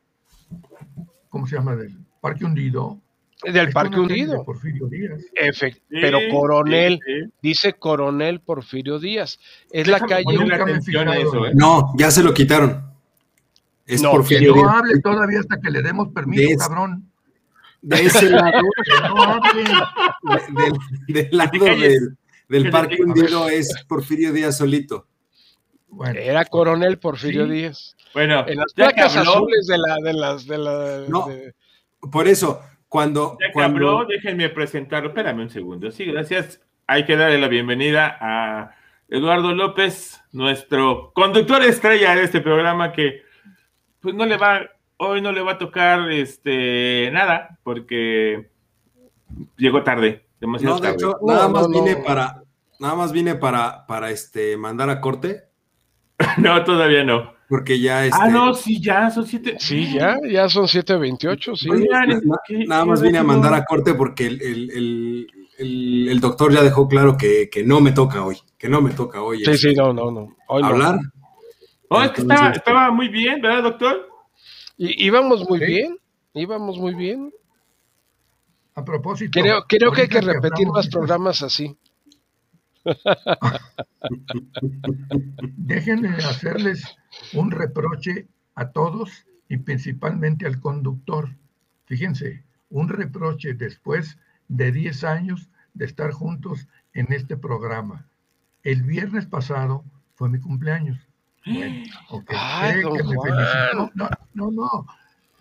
[1.28, 1.76] ¿cómo se llama?
[1.76, 3.00] Del Parque Hundido.
[3.44, 4.44] Del Parque Hundido.
[4.44, 5.22] Porfirio Díaz.
[5.88, 6.98] pero Coronel,
[7.42, 9.38] dice Coronel Porfirio Díaz.
[9.70, 10.34] Es la calle.
[10.34, 11.52] ¿eh?
[11.54, 12.82] No, ya se lo quitaron.
[13.86, 17.08] Es no, Porfirio que no hable todavía hasta que le demos permiso, cabrón.
[17.86, 18.50] De ese lado.
[21.06, 22.16] del, lado del,
[22.48, 25.06] del Parque Hundido es Porfirio Díaz solito.
[26.16, 27.96] Era coronel Porfirio Díaz.
[28.12, 31.04] Bueno, en las placas azules de la, de las, de la.
[31.06, 31.28] No,
[32.10, 33.38] por eso, cuando.
[33.40, 34.04] Ya cuando...
[34.04, 35.10] déjenme presentarlo.
[35.10, 35.92] Espérame un segundo.
[35.92, 36.60] Sí, gracias.
[36.88, 38.74] Hay que darle la bienvenida a
[39.08, 43.22] Eduardo López, nuestro conductor estrella de este programa que,
[44.00, 48.50] pues no le va, hoy no le va a tocar este nada, porque
[49.56, 52.42] llegó tarde, demasiado no, de Hecho, nada más vine para,
[52.78, 55.46] nada más vine para, para este mandar a corte
[56.38, 57.34] no, todavía no.
[57.48, 58.18] Porque ya este...
[58.20, 59.56] Ah, no, sí, ya son siete.
[59.60, 62.66] Sí, ya, ya son 7.28, sí.
[62.66, 65.28] nada más vine a mandar a corte porque el,
[65.58, 69.22] el, doctor ya dejó claro que, que, no me toca hoy, que no me toca
[69.22, 69.44] hoy.
[69.44, 70.36] Sí, sí, no, no, no.
[70.48, 70.98] hablar.
[71.88, 74.08] No, es que estaba, este estaba, muy bien, ¿verdad, doctor?
[74.76, 75.98] Y, íbamos muy bien,
[76.34, 77.32] íbamos muy bien.
[78.74, 79.40] A propósito.
[79.40, 81.76] Creo, creo que hay que repetir más programas así.
[85.56, 86.96] Déjenme hacerles
[87.32, 91.30] un reproche a todos y principalmente al conductor.
[91.86, 98.08] Fíjense, un reproche después de 10 años de estar juntos en este programa.
[98.62, 99.84] El viernes pasado
[100.14, 101.05] fue mi cumpleaños.
[101.46, 101.84] Bueno,
[102.26, 103.90] ¿Cree que me felicitó?
[103.94, 104.86] No, no, no.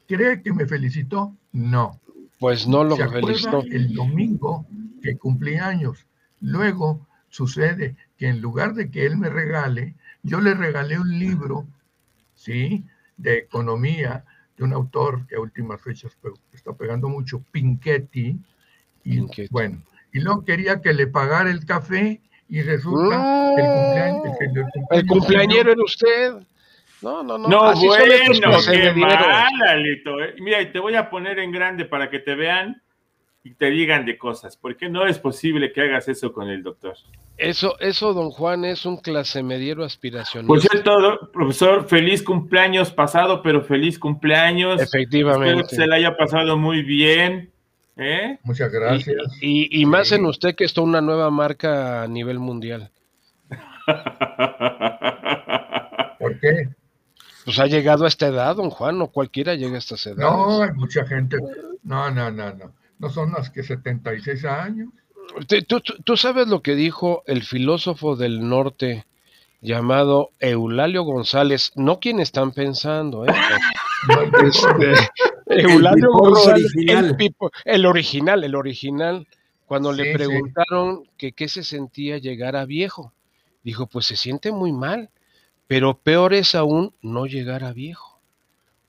[0.07, 1.35] ¿Cree que me felicitó?
[1.51, 1.99] No.
[2.39, 3.63] Pues no lo felicitó.
[3.63, 4.65] El domingo
[5.01, 6.05] que cumplí años.
[6.41, 11.65] Luego sucede que en lugar de que él me regale, yo le regalé un libro,
[12.35, 12.85] ¿sí?
[13.17, 14.25] De economía
[14.57, 16.17] de un autor que a últimas fechas
[16.53, 18.39] está pegando mucho, Pinchetti.
[19.03, 19.81] Y bueno,
[20.13, 25.71] y luego quería que le pagara el café y resulta que el, cumpleaños, el, cumpleañero
[25.71, 26.33] era usted.
[27.01, 27.47] No, no, no.
[27.47, 30.23] No, bueno, qué mal, Alito.
[30.23, 30.35] Eh.
[30.39, 32.81] Mira, te voy a poner en grande para que te vean
[33.43, 36.95] y te digan de cosas, porque no es posible que hagas eso con el doctor.
[37.37, 40.47] Eso, eso, don Juan, es un clase mediero aspiracional.
[40.47, 44.81] Pues es todo, profesor, feliz cumpleaños pasado, pero feliz cumpleaños.
[44.81, 45.49] Efectivamente.
[45.49, 47.51] Espero que se le haya pasado muy bien.
[47.97, 48.39] ¿Eh?
[48.43, 49.17] Muchas gracias.
[49.41, 52.91] Y, y, más en usted que está una nueva marca a nivel mundial.
[56.19, 56.69] ¿Por qué?
[57.45, 60.17] Pues ha llegado a esta edad, don Juan, no cualquiera llega a esta edad.
[60.17, 61.37] No, hay mucha gente.
[61.83, 64.89] No, no, no, no no son más que 76 años.
[65.67, 69.05] ¿Tú, tú, sabes lo que dijo el filósofo del norte
[69.61, 73.33] llamado Eulalio González, no quien están pensando, ¿eh?
[74.43, 74.93] Este,
[75.47, 76.73] Eulalio González,
[77.65, 79.27] el, original, el original,
[79.65, 83.13] cuando le preguntaron que qué se sentía llegar a viejo,
[83.63, 85.09] dijo, pues se siente muy mal,
[85.67, 88.19] pero peor es aún no llegar a viejo.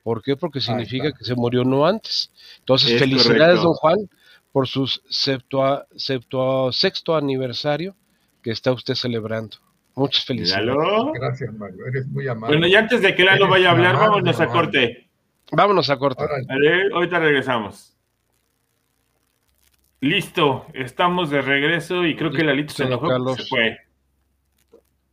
[0.03, 0.37] ¿Por qué?
[0.37, 2.31] Porque significa que se murió no antes.
[2.59, 4.09] Entonces, felicidades, don Juan,
[4.53, 7.95] por su sexto aniversario
[8.41, 9.57] que está usted celebrando.
[9.97, 10.75] Muchas felicidades.
[11.15, 11.87] Gracias, Mario.
[11.87, 12.55] Eres muy amable.
[12.55, 15.06] Bueno, y antes de que Lalo vaya a hablar, vámonos a corte.
[15.51, 16.23] Vámonos a corte.
[16.93, 17.93] ahorita regresamos.
[19.99, 23.35] Listo, estamos de regreso y creo que Lalito se enojó.
[23.35, 23.77] Se fue.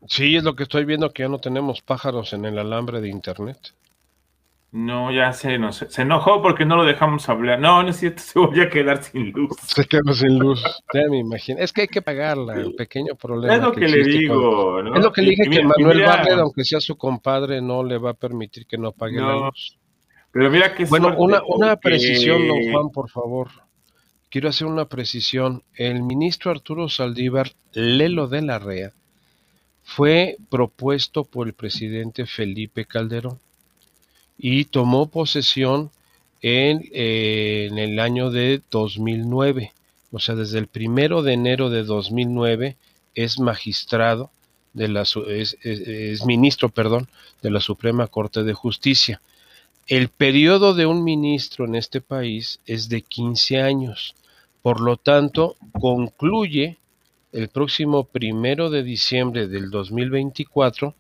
[0.06, 3.08] Sí, es lo que estoy viendo que ya no tenemos pájaros en el alambre de
[3.08, 3.74] internet.
[4.72, 7.60] No, ya se, no, se enojó porque no lo dejamos hablar.
[7.60, 9.56] No, no es cierto, se voy a quedar sin luz.
[9.62, 11.60] Se quedó sin luz, ya me imagino.
[11.60, 13.54] Es que hay que pagarla, el pequeño problema.
[13.54, 14.96] Es lo que, le digo, ¿no?
[14.96, 18.10] Es lo que le dije que Manuel Barlet, aunque sea su compadre, no le va
[18.10, 19.78] a permitir que no pague la luz.
[20.34, 23.50] Pero mira que Bueno, una, una precisión, don Juan, por favor.
[24.30, 25.62] Quiero hacer una precisión.
[25.76, 28.92] El ministro Arturo Saldívar, Lelo de la Rea,
[29.84, 33.38] fue propuesto por el presidente Felipe Calderón
[34.36, 35.92] y tomó posesión
[36.42, 39.72] en, eh, en, el año de 2009.
[40.10, 42.76] O sea, desde el primero de enero de 2009
[43.14, 44.30] es magistrado
[44.72, 47.08] de la es, es, ministro, perdón,
[47.40, 49.20] de la Suprema Corte de Justicia.
[49.86, 54.14] El periodo de un ministro en este país es de 15 años.
[54.62, 56.78] Por lo tanto, concluye
[57.32, 60.94] el próximo primero de diciembre del 2024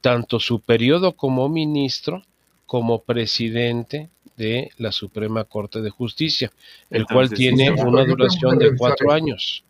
[0.00, 2.22] tanto su periodo como ministro
[2.66, 6.50] como presidente de la Suprema Corte de Justicia,
[6.88, 9.64] el cual tiene una duración de cuatro años.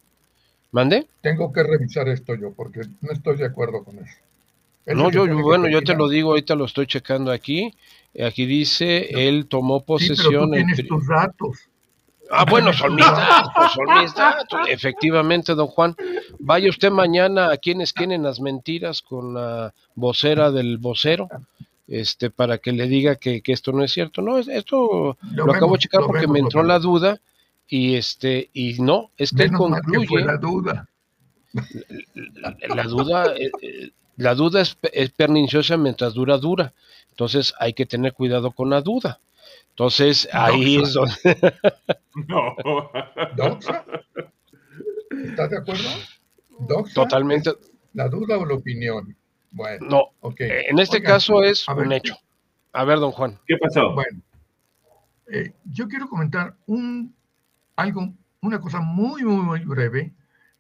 [0.71, 1.07] ¿Mande?
[1.21, 4.17] Tengo que revisar esto yo, porque no estoy de acuerdo con eso.
[4.95, 7.75] No, yo, bueno, yo te lo digo, ahorita lo estoy checando aquí.
[8.25, 10.51] Aquí dice, él tomó posesión.
[10.51, 11.71] Sí, tienes tus datos.
[12.31, 14.61] Ah, bueno, son mis datos, son mis datos.
[14.69, 15.97] Efectivamente, don Juan.
[16.39, 21.29] Vaya usted mañana a quienes quieren las mentiras con la vocera del vocero,
[21.89, 24.23] este, para que le diga que, esto no es cierto.
[24.23, 27.21] No, esto lo, acabo de checar porque me entró la duda
[27.67, 30.25] y este, y no, es que él concluye.
[30.25, 30.89] la duda.
[32.69, 36.75] La, duda, eh, eh, la duda es, es perniciosa mientras dura, dura.
[37.09, 39.19] Entonces hay que tener cuidado con la duda.
[39.71, 41.15] Entonces, ahí es donde...
[42.29, 42.55] no.
[45.25, 45.89] ¿Estás de acuerdo?
[46.95, 47.53] Totalmente.
[47.95, 49.17] ¿La duda o la opinión?
[49.53, 49.87] Bueno.
[49.89, 50.05] No.
[50.21, 50.65] Okay.
[50.69, 52.15] En este caso es un hecho.
[52.75, 53.39] A ver, don Juan.
[53.47, 53.95] ¿Qué pasó?
[53.95, 54.21] Bueno.
[55.33, 57.15] Eh, yo quiero comentar un,
[57.75, 60.13] algo, una cosa muy, muy, muy breve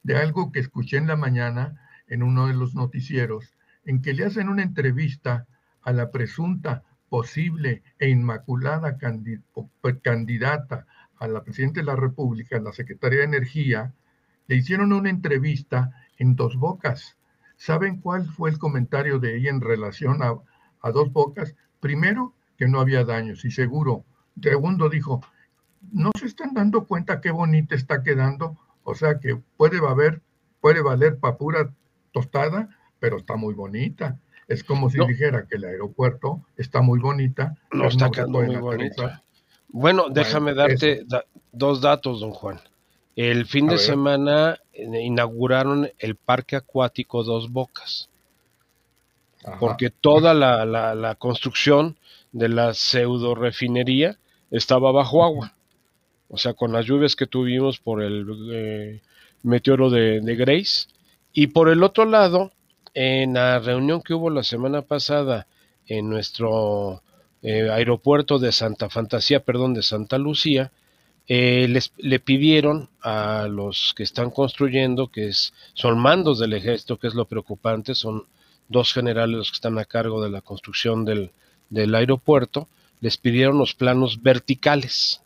[0.03, 1.79] de algo que escuché en la mañana
[2.11, 5.46] en uno de los noticieros, en que le hacen una entrevista
[5.83, 8.99] a la presunta posible e inmaculada
[9.81, 10.87] pues, candidata
[11.18, 13.94] a la presidenta de la República, la secretaria de Energía,
[14.46, 17.16] le hicieron una entrevista en Dos Bocas.
[17.57, 21.55] ¿Saben cuál fue el comentario de ella en relación a, Dos Bocas?
[21.79, 24.05] Primero, que no había daños y seguro.
[24.40, 25.20] Segundo, dijo,
[25.92, 28.59] no se están dando cuenta qué bonita está quedando.
[28.83, 30.23] O sea que puede valer,
[30.61, 31.75] puede valer para pura
[32.12, 32.68] tostada,
[32.99, 34.18] pero está muy bonita.
[34.49, 37.57] Es como si dijera que el aeropuerto está muy bonita.
[37.73, 39.23] No está quedando muy bonita.
[39.68, 41.05] Bueno, déjame darte
[41.53, 42.61] dos datos, don Juan.
[43.16, 48.09] El fin de semana inauguraron el parque acuático Dos Bocas.
[49.59, 51.96] Porque toda la, construcción
[52.33, 54.18] de la pseudo refinería
[54.51, 55.55] estaba bajo agua.
[56.29, 59.01] O sea, con las lluvias que tuvimos por el eh,
[59.42, 60.87] meteoro de, de Grace.
[61.33, 62.51] Y por el otro lado,
[62.95, 65.47] en la reunión que hubo la semana pasada
[65.87, 67.03] en nuestro
[67.43, 70.73] eh, aeropuerto de Santa Fantasía, perdón, de Santa Lucía,
[71.29, 76.99] eh, les, le pidieron a los que están construyendo, que es, son mandos del ejército,
[76.99, 78.25] que es lo preocupante, son
[78.69, 81.31] dos generales los que están a cargo de la construcción del,
[81.71, 82.69] del aeropuerto,
[83.01, 85.23] les pidieron los planos verticales.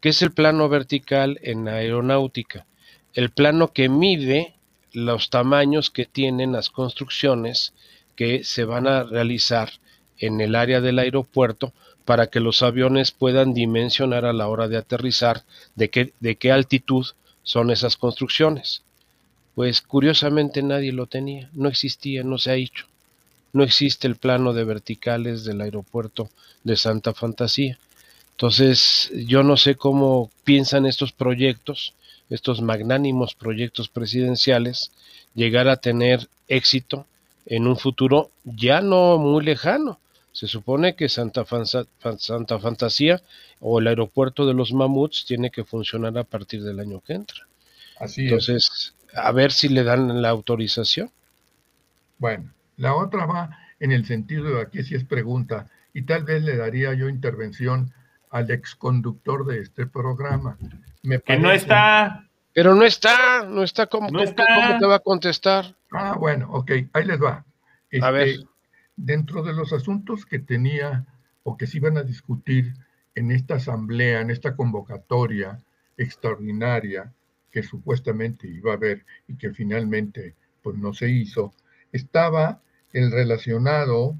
[0.00, 2.66] ¿Qué es el plano vertical en aeronáutica?
[3.12, 4.55] El plano que mide
[4.96, 7.74] los tamaños que tienen las construcciones
[8.16, 9.72] que se van a realizar
[10.18, 11.74] en el área del aeropuerto
[12.06, 15.42] para que los aviones puedan dimensionar a la hora de aterrizar
[15.74, 17.06] de qué, de qué altitud
[17.42, 18.80] son esas construcciones.
[19.54, 22.86] Pues curiosamente nadie lo tenía, no existía, no se ha hecho.
[23.52, 26.30] No existe el plano de verticales del aeropuerto
[26.64, 27.78] de Santa Fantasía.
[28.30, 31.92] Entonces, yo no sé cómo piensan estos proyectos
[32.30, 34.92] estos magnánimos proyectos presidenciales,
[35.34, 37.06] llegar a tener éxito
[37.46, 40.00] en un futuro ya no muy lejano.
[40.32, 41.44] Se supone que Santa,
[42.18, 43.22] Santa Fantasía
[43.60, 47.46] o el aeropuerto de los mamuts tiene que funcionar a partir del año que entra.
[47.98, 51.10] Así Entonces, a ver si le dan la autorización.
[52.18, 56.42] Bueno, la otra va en el sentido de aquí si es pregunta, y tal vez
[56.42, 57.92] le daría yo intervención
[58.30, 60.58] al exconductor de este programa.
[61.24, 62.28] que no está.
[62.52, 63.86] Pero no está, no está.
[63.86, 65.76] ¿Cómo, ¿cómo, te va a contestar?
[65.92, 67.44] Ah, bueno, ok, ahí les va.
[68.00, 68.28] a ver.
[68.28, 68.46] Este,
[68.96, 71.06] dentro de los asuntos que tenía
[71.42, 72.74] o que se iban a discutir
[73.14, 75.60] en esta asamblea, en esta convocatoria
[75.96, 77.12] extraordinaria
[77.50, 81.54] que supuestamente iba a haber y que finalmente pues no se hizo,
[81.92, 82.60] estaba
[82.92, 84.18] el relacionado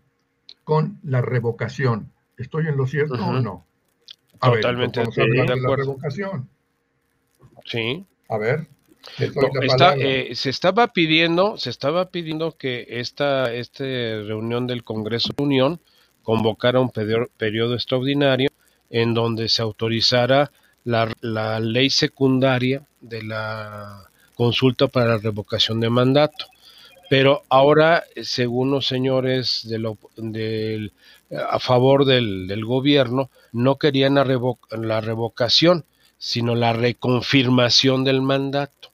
[0.64, 2.12] con la revocación.
[2.37, 3.65] ¿Estoy en lo cierto o no?
[4.40, 6.49] Totalmente de, la revocación.
[7.64, 8.05] Sí.
[8.29, 8.66] A ver.
[9.18, 15.80] Eh, se estaba pidiendo, se estaba pidiendo que esta, esta reunión del Congreso de Unión
[16.22, 18.51] convocara un periodo, extraordinario
[18.91, 20.51] en donde se autorizara
[20.84, 26.47] la, la, ley secundaria de la consulta para la revocación de mandato.
[27.09, 29.78] Pero ahora, según los señores de
[30.16, 30.92] del
[31.30, 35.84] a favor del, del gobierno, no querían la, la, revocación,
[36.18, 38.90] sino la reconfirmación del mandato.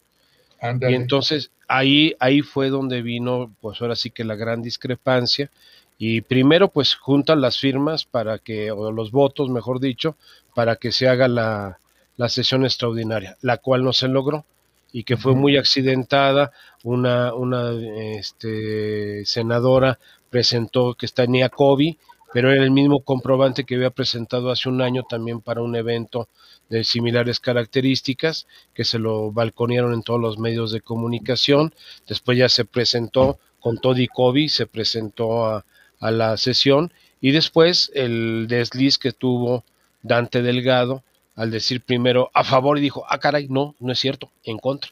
[0.62, 5.50] Y entonces ahí, ahí fue donde vino, pues ahora sí que la gran discrepancia.
[5.98, 10.16] Y primero, pues juntan las firmas para que, o los votos, mejor dicho,
[10.54, 11.78] para que se haga la,
[12.16, 14.44] la sesión extraordinaria, la cual no se logró.
[14.93, 16.53] Y que fue muy accidentada.
[16.84, 19.99] Una, una este, senadora
[20.30, 21.97] presentó que tenía COVID,
[22.32, 26.28] pero era el mismo comprobante que había presentado hace un año también para un evento
[26.68, 31.74] de similares características, que se lo balconearon en todos los medios de comunicación.
[32.09, 35.64] Después ya se presentó con Toddy Kobe, se presentó a,
[36.01, 39.64] a la sesión y después el desliz que tuvo
[40.03, 41.05] Dante Delgado
[41.35, 44.91] al decir primero a favor y dijo, ah, caray, no, no es cierto, en contra.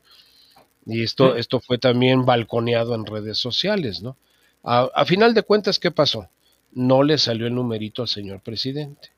[0.87, 4.17] Y esto, esto fue también balconeado en redes sociales, ¿no?
[4.63, 6.29] A, final de cuentas, ¿qué pasó?
[6.73, 9.11] No le salió el numerito al señor presidente.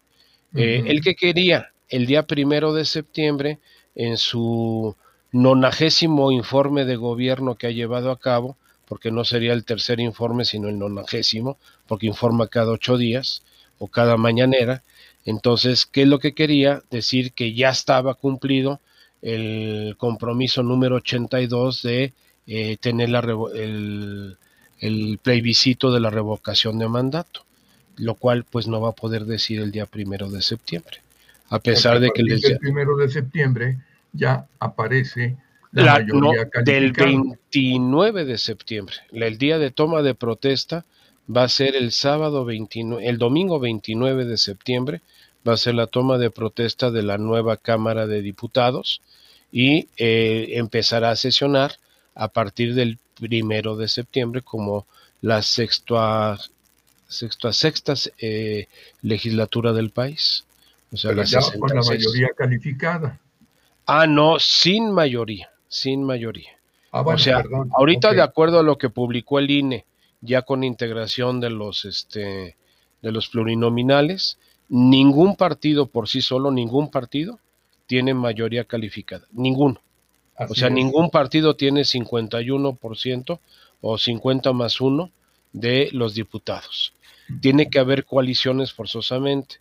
[0.55, 3.59] Eh, el que quería el día primero de septiembre,
[3.95, 4.97] en su
[5.31, 8.57] nonagésimo informe de gobierno que ha llevado a cabo,
[8.87, 13.43] porque no sería el tercer informe, sino el nonagésimo, porque informa cada ocho días
[13.79, 14.83] o cada mañanera.
[15.25, 16.83] Entonces, ¿qué es lo que quería?
[16.91, 18.81] Decir que ya estaba cumplido
[19.21, 22.13] el compromiso número 82 de
[22.47, 23.21] eh, tener la,
[23.55, 24.37] el,
[24.81, 27.45] el plebiscito de la revocación de mandato,
[27.97, 31.03] lo cual pues no va a poder decir el día primero de septiembre
[31.53, 33.79] a pesar de que el primero de septiembre
[34.15, 35.37] ya aparece
[35.71, 38.97] la, mayoría del 29 de septiembre.
[39.13, 40.87] El día de toma de protesta
[41.29, 45.01] va a ser el sábado 29, el domingo 29 de septiembre
[45.47, 49.01] va a ser la toma de protesta de la nueva Cámara de Diputados
[49.51, 51.73] y eh, empezará a sesionar
[52.15, 54.87] a partir del primero de septiembre como
[55.21, 56.39] la sexta,
[57.09, 58.67] sexta, sexta eh,
[59.03, 60.45] legislatura del país.
[60.93, 61.25] O sea, la
[61.59, 63.19] con la mayoría calificada.
[63.87, 66.51] Ah, no, sin mayoría, sin mayoría.
[66.93, 67.43] Ah, o sea,
[67.73, 69.85] ahorita de acuerdo a lo que publicó el INE,
[70.23, 72.57] ya con integración de los este
[73.03, 77.41] de los plurinominales, ningún partido por sí solo, ningún partido
[77.87, 79.81] tiene mayoría calificada, ninguno.
[80.49, 83.41] o sea, ningún partido tiene 51%
[83.83, 85.11] o 50 más 1
[85.53, 86.95] de los diputados.
[87.41, 89.57] Tiene que haber coaliciones forzosamente.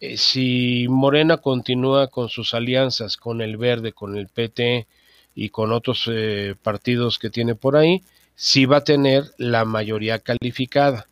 [0.00, 4.86] Eh, si Morena continúa con sus alianzas con el Verde, con el PT
[5.34, 8.02] y con otros eh, partidos que tiene por ahí,
[8.38, 11.06] sí va a tener la mayoría calificada,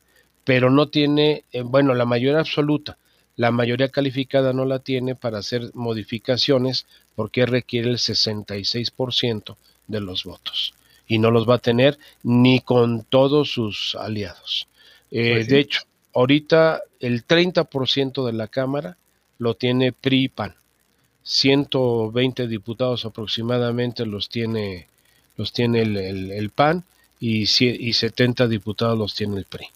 [0.44, 2.96] pero no tiene, eh, bueno, la mayoría absoluta.
[3.36, 9.56] La mayoría calificada no la tiene para hacer modificaciones porque requiere el 66%
[9.88, 10.72] de los votos
[11.06, 14.68] y no los va a tener ni con todos sus aliados.
[15.10, 15.82] Pues de hecho,
[16.16, 18.96] Ahorita el 30% de la Cámara
[19.36, 20.54] lo tiene PRI y PAN.
[21.24, 24.86] 120 diputados aproximadamente los tiene,
[25.36, 26.84] los tiene el, PAN
[27.20, 29.66] y, y 70 diputados los tiene el PRI.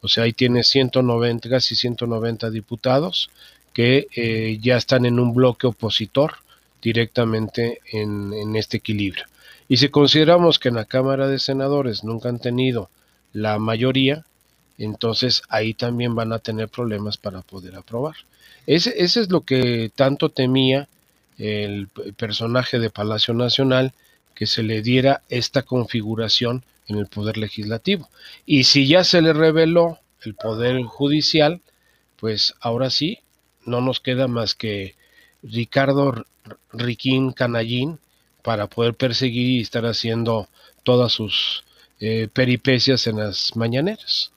[0.00, 3.30] O sea, ahí tiene 190, casi 190 diputados
[3.72, 6.36] que eh, ya están en un bloque opositor
[6.80, 9.24] directamente en, en, este equilibrio.
[9.68, 12.88] Y si consideramos que en la Cámara de Senadores nunca han tenido
[13.32, 14.24] la mayoría,
[14.78, 18.14] entonces ahí también van a tener problemas para poder aprobar.
[18.66, 20.88] Ese, es lo que tanto temía
[21.38, 23.92] el personaje de Palacio Nacional,
[24.34, 28.08] que se le diera esta configuración en el Poder Legislativo.
[28.44, 31.60] Y si ya se le reveló el Poder Judicial,
[32.16, 33.20] pues ahora sí,
[33.64, 34.94] no nos queda más que
[35.42, 36.24] Ricardo
[36.72, 37.98] Riquín Canallín
[38.42, 40.48] para poder perseguir y estar haciendo
[40.84, 41.64] todas sus
[41.98, 44.32] eh, peripecias en las mañaneras.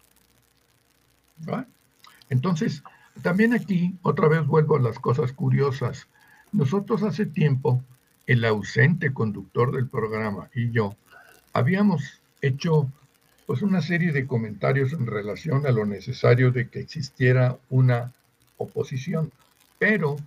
[2.30, 2.84] Entonces,
[3.22, 6.08] también aquí otra vez vuelvo a las cosas curiosas.
[6.52, 7.84] Nosotros hace tiempo,
[8.28, 10.96] el ausente conductor del programa y yo,
[11.54, 12.92] habíamos hecho
[13.46, 18.14] pues una serie de comentarios en relación a lo necesario de que existiera una
[18.58, 19.32] oposición.
[19.80, 20.18] Pero,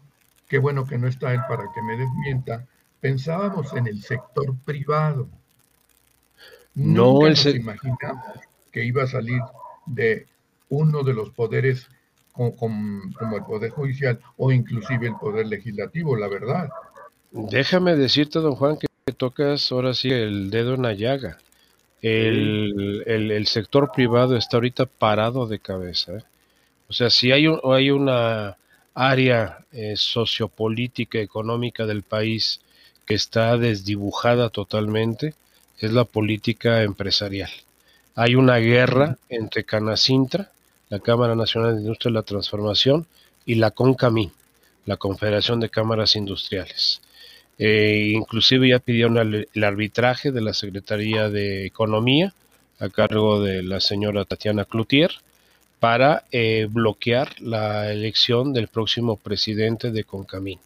[0.48, 2.66] qué bueno que no está él para que me desmienta,
[3.00, 5.28] pensábamos en el sector privado.
[6.74, 8.24] No nos imaginamos
[8.72, 9.40] que iba a salir
[9.86, 10.26] de
[10.68, 11.88] uno de los poderes
[12.32, 16.70] como, el Poder Judicial o inclusive el Poder Legislativo, la verdad.
[17.30, 21.38] Déjame decirte, don Juan, que tocas ahora sí el dedo en la llaga.
[22.02, 26.14] El, el, sector privado está ahorita parado de cabeza.
[26.14, 26.22] ¿eh?
[26.88, 28.56] O sea, si hay, un, hay una
[28.94, 32.60] área eh, sociopolítica, económica del país
[33.06, 35.34] que está desdibujada totalmente,
[35.78, 37.50] es la política empresarial.
[38.14, 40.50] Hay una guerra entre Canacintra,
[40.90, 43.06] la Cámara Nacional de Industria de la Transformación
[43.46, 44.30] y la CONCAMI,
[44.86, 47.00] la Confederación de Cámaras Industriales.
[47.58, 52.32] Eh, inclusive ya pidieron el, arbitraje de la Secretaría de Economía
[52.78, 55.12] a cargo de la señora Tatiana Cloutier
[55.78, 60.58] para eh, bloquear la elección del próximo presidente de CONCAMIN.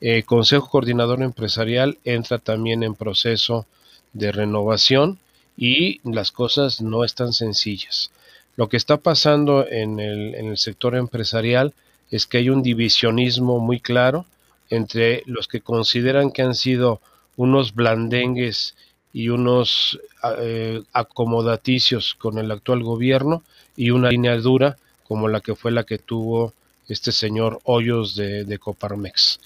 [0.00, 3.66] Eh, Consejo Coordinador Empresarial entra también en proceso
[4.12, 5.18] de renovación
[5.56, 8.10] y las cosas no están sencillas.
[8.56, 11.72] Lo que está pasando el, en el sector empresarial
[12.10, 14.24] es que hay un divisionismo muy claro
[14.70, 17.00] entre los que consideran que han sido
[17.36, 18.74] unos blandengues
[19.12, 19.98] y unos
[20.38, 23.42] eh, acomodaticios con el actual gobierno
[23.76, 26.52] y una línea dura como la que fue la que tuvo
[26.88, 29.40] este señor Hoyos de, Coparmex.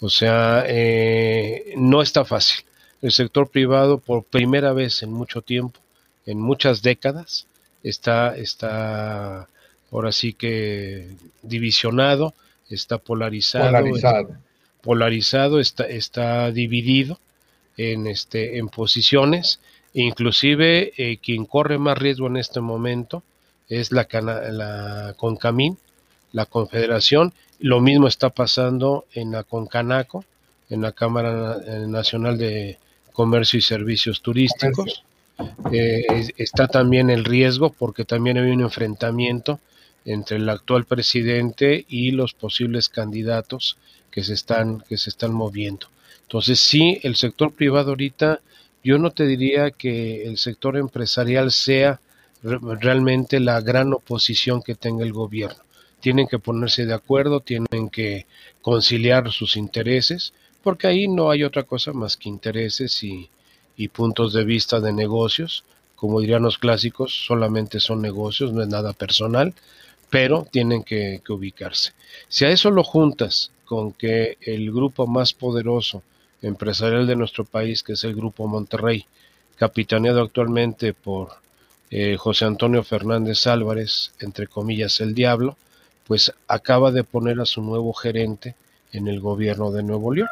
[0.00, 2.64] O sea, eh, no está fácil.
[3.02, 5.80] El sector privado, por primera vez en mucho tiempo,
[6.26, 7.46] en muchas décadas,
[7.82, 9.48] está, está
[9.90, 11.08] ahora sí que
[11.42, 12.34] divisionado,
[12.68, 13.66] está polarizado.
[13.66, 14.47] Polarizado.
[14.80, 17.18] Polarizado, está, está dividido
[17.76, 19.60] en, este, en posiciones.
[19.94, 23.22] Inclusive eh, quien corre más riesgo en este momento
[23.68, 25.78] es la, la CONCAMIN,
[26.32, 27.32] la Confederación.
[27.58, 30.24] Lo mismo está pasando en la CONCANACO,
[30.70, 32.78] en la Cámara Nacional de
[33.12, 35.02] Comercio y Servicios Turísticos.
[35.72, 36.04] Eh,
[36.36, 39.60] está también el riesgo porque también hay un enfrentamiento
[40.04, 43.76] entre el actual presidente y los posibles candidatos
[44.18, 45.86] que se están, que se están moviendo.
[46.22, 48.40] Entonces sí, el sector privado ahorita,
[48.82, 52.00] yo no te diría que el sector empresarial sea
[52.42, 55.62] realmente la gran oposición que tenga el gobierno.
[56.00, 58.26] Tienen que ponerse de acuerdo, tienen que
[58.60, 60.32] conciliar sus intereses,
[60.64, 63.30] porque ahí no hay otra cosa más que intereses y,
[63.76, 65.62] y puntos de vista de negocios.
[65.94, 69.54] Como dirían los clásicos, solamente son negocios, no es nada personal,
[70.10, 71.92] pero tienen que, que ubicarse.
[72.28, 76.02] Si a eso lo juntas con que el grupo más poderoso
[76.40, 79.04] empresarial de nuestro país, que es el Grupo Monterrey,
[79.56, 81.32] capitaneado actualmente por
[81.90, 85.58] eh, José Antonio Fernández Álvarez, entre comillas el diablo,
[86.06, 88.54] pues acaba de poner a su nuevo gerente
[88.92, 90.28] en el gobierno de Nuevo León.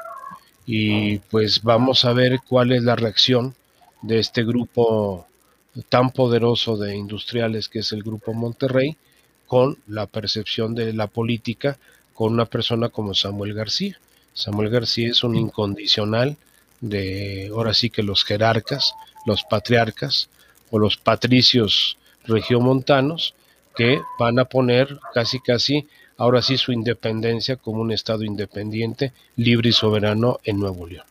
[0.65, 3.55] Y pues vamos a ver cuál es la reacción
[4.01, 5.27] de este grupo
[5.91, 8.97] tan poderoso de industriales que es el Grupo Monterrey
[9.47, 11.79] con la percepción de la política
[12.17, 13.99] con una persona como Samuel García.
[14.33, 16.37] Samuel García es un incondicional
[16.81, 18.95] de, ahora sí que los jerarcas,
[19.27, 20.29] los patriarcas
[20.71, 23.35] o los patricios regiomontanos
[23.77, 25.87] que van a poner casi casi
[26.17, 31.05] ahora sí su independencia como un estado independiente, libre y soberano en Nuevo León.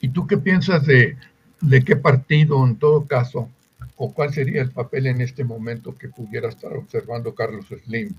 [0.00, 1.16] ¿Y tú qué piensas de,
[1.60, 3.48] de qué partido en todo caso
[3.96, 8.14] o cuál sería el papel en este momento que pudiera estar observando Carlos Slim?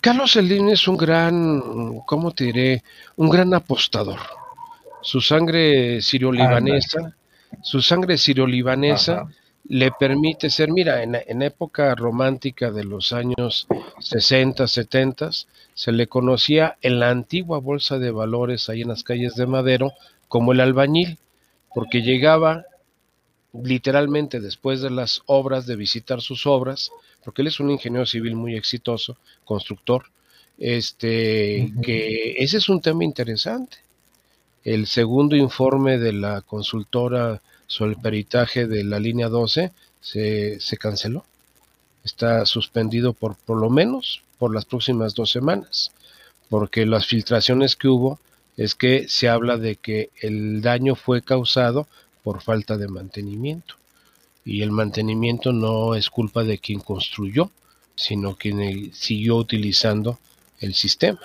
[0.00, 2.82] Carlos Slim es un gran, ¿cómo te diré?
[3.16, 4.20] Un gran apostador.
[5.02, 7.14] Su sangre sirio-libanesa,
[7.62, 9.26] su sangre sirio-libanesa
[9.68, 13.66] le permite ser, mira, en, en, época romántica de los años
[13.98, 15.30] 60, 70,
[15.74, 19.92] se le conocía en la antigua bolsa de valores ahí en las calles de Madero
[20.28, 21.18] como el albañil,
[21.74, 22.64] porque llegaba
[23.62, 26.90] literalmente después de las obras, de visitar sus obras,
[27.24, 30.04] porque él es un ingeniero civil muy exitoso, constructor,
[30.58, 33.78] este, que ese es un tema interesante.
[34.62, 40.76] El segundo informe de la consultora sobre el peritaje de la línea 12 se, se
[40.76, 41.24] canceló.
[42.04, 45.90] Está suspendido por por lo menos por las próximas dos semanas,
[46.50, 48.20] porque las filtraciones que hubo
[48.56, 51.88] es que se habla de que el daño fue causado
[52.22, 53.76] por falta de mantenimiento.
[54.44, 57.50] Y el mantenimiento no es culpa de quien construyó,
[57.96, 60.18] sino quien siguió utilizando
[60.60, 61.20] el sistema.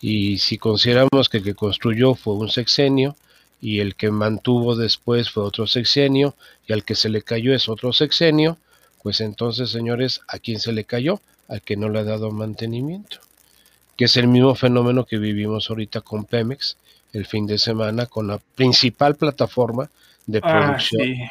[0.00, 3.16] Y si consideramos que el que construyó fue un sexenio
[3.60, 6.34] y el que mantuvo después fue otro sexenio
[6.66, 8.58] y al que se le cayó es otro sexenio,
[9.02, 11.20] pues entonces, señores, ¿a quién se le cayó?
[11.48, 13.18] Al que no le ha dado mantenimiento.
[13.96, 16.76] Que es el mismo fenómeno que vivimos ahorita con Pemex
[17.12, 19.88] el fin de semana con la principal plataforma
[20.26, 21.30] de ah, producción.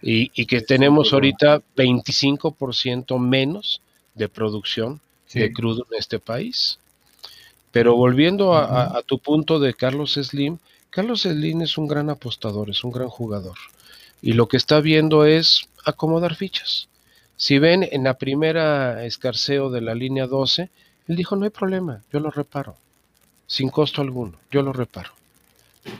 [0.00, 3.80] Y, que tenemos ahorita 25% menos
[4.14, 5.00] de producción
[5.32, 6.78] de crudo en este país.
[7.70, 10.58] Pero volviendo a, tu punto de Carlos Slim,
[10.90, 13.58] Carlos Slim es un gran apostador, es un gran jugador.
[14.22, 16.88] Y lo que está viendo es acomodar fichas.
[17.36, 20.70] Si ven en la primera escarceo de la línea 12,
[21.08, 22.76] él dijo, no hay problema, yo lo reparo,
[23.46, 25.12] sin costo alguno, yo lo reparo.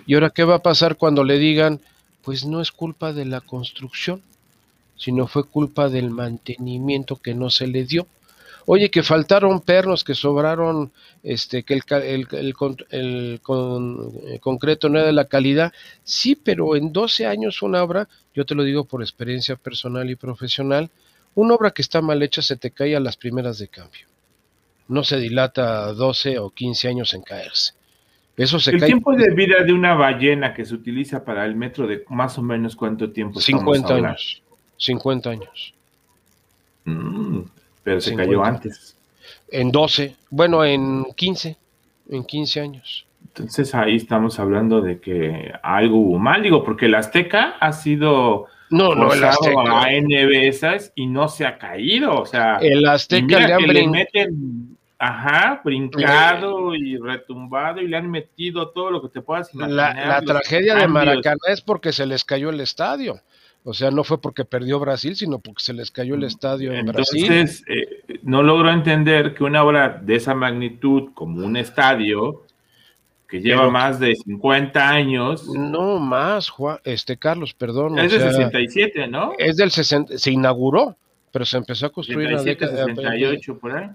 [0.06, 1.80] ¿Y ahora qué va a pasar cuando le digan,
[2.28, 4.20] pues no es culpa de la construcción,
[4.98, 8.06] sino fue culpa del mantenimiento que no se le dio.
[8.66, 12.26] Oye, que faltaron pernos, que sobraron, este, que el,
[12.90, 13.38] eh,
[14.42, 15.72] concreto no era de la calidad.
[16.04, 20.14] Sí, pero en 12 años una obra, yo te lo digo por experiencia personal y
[20.14, 20.90] profesional,
[21.34, 24.06] una obra que está mal hecha se te cae a las primeras de cambio.
[24.86, 27.77] No se dilata 12 o 15 años en caerse.
[28.38, 31.88] Eso se el tiempo de vida de una ballena que se utiliza para el metro
[31.88, 34.42] de más o menos cuánto tiempo 50 años.
[34.76, 35.74] 50 años.
[36.84, 37.40] Mm,
[37.82, 38.96] pero se cayó antes.
[39.50, 41.56] En 12, bueno, en 15,
[42.10, 43.06] en 15 años.
[43.26, 48.46] Entonces ahí estamos hablando de que algo hubo mal, digo, porque el Azteca ha sido
[48.70, 49.82] no, no, el Azteca.
[49.82, 55.60] a NBS y no se ha caído, o sea, el Azteca le han meten, ajá,
[55.64, 59.94] brincado y retumbado y le han metido todo lo que te puedas imaginar.
[59.94, 63.20] La, tragedia de Maracaná es porque se les cayó el estadio.
[63.64, 66.86] O sea, no fue porque perdió Brasil, sino porque se les cayó el estadio en
[66.86, 67.24] Brasil.
[67.24, 72.44] Entonces, eh, no logro entender que una obra de esa magnitud, como un estadio,
[73.28, 75.46] que lleva más de 50 años.
[75.48, 77.98] No más, Juan, este Carlos, perdón.
[77.98, 79.32] Es del 67, ¿no?
[79.36, 80.96] Es del 60, se inauguró,
[81.30, 83.90] pero se empezó a construir en la década 68 por ahí.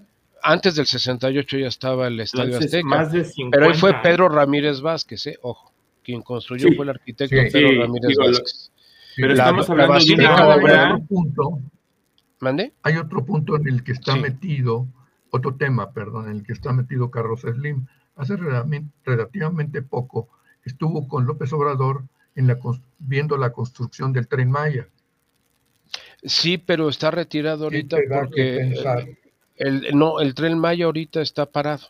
[0.46, 2.86] Antes del 68 ya estaba el Estadio Azteca.
[2.86, 3.56] Más de 50.
[3.56, 5.38] Pero ahí fue Pedro Ramírez Vázquez, ¿eh?
[5.40, 5.72] ojo,
[6.02, 8.70] quien construyó fue el arquitecto Pedro Ramírez Vázquez.
[9.16, 10.98] Pero estamos hablando de una obra.
[11.08, 11.60] Punto,
[12.40, 12.74] ¿Mande?
[12.82, 14.86] Hay otro punto en el que está metido,
[15.30, 17.86] otro tema, perdón, en el que está metido Carlos Slim
[18.16, 18.36] hace
[19.04, 20.28] relativamente poco
[20.64, 22.58] estuvo con López Obrador en la,
[22.98, 24.88] viendo la construcción del tren Maya.
[26.22, 28.74] Sí, pero está retirado ahorita porque
[29.56, 31.88] el, no, el tren Maya ahorita está parado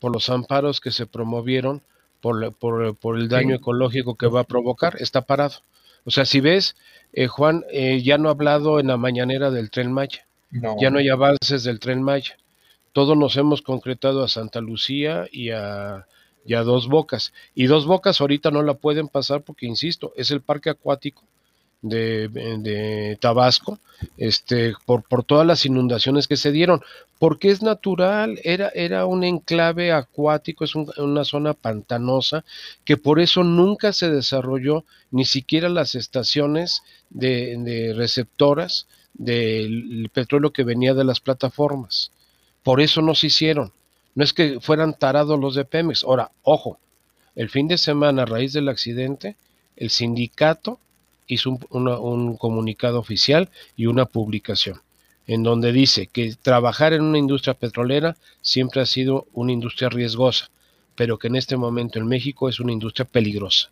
[0.00, 1.82] por los amparos que se promovieron,
[2.20, 5.56] por, por, el daño ecológico que va a provocar, está parado.
[6.04, 6.76] O sea, si ves,
[7.12, 10.26] eh, Juan, eh, ya no ha hablado en la mañanera del tren Maya,
[10.80, 12.36] ya no hay avances del tren Maya.
[12.92, 16.06] Todos nos hemos concretado a Santa Lucía y a,
[16.46, 17.32] Dos Bocas.
[17.54, 21.22] Y Dos Bocas ahorita no la pueden pasar porque, insisto, es el parque acuático
[21.82, 23.78] de, Tabasco,
[24.16, 26.82] este, por, por, todas las inundaciones que se dieron,
[27.18, 32.44] porque es natural, era, era un enclave acuático, es una zona pantanosa,
[32.84, 40.64] que por eso nunca se desarrolló ni siquiera las estaciones de receptoras del petróleo que
[40.64, 42.12] venía de las plataformas.
[42.62, 43.72] Por eso no se hicieron.
[44.14, 46.04] No es que fueran tarados los de Pemex.
[46.04, 46.78] Ahora, ojo,
[47.34, 49.36] el fin de semana a raíz del accidente,
[49.76, 50.80] el sindicato
[51.34, 54.80] hizo un, comunicado oficial y una publicación
[55.26, 60.50] en donde dice que trabajar en una industria petrolera siempre ha sido una industria riesgosa,
[60.94, 63.70] pero que en este momento en México es una industria peligrosa.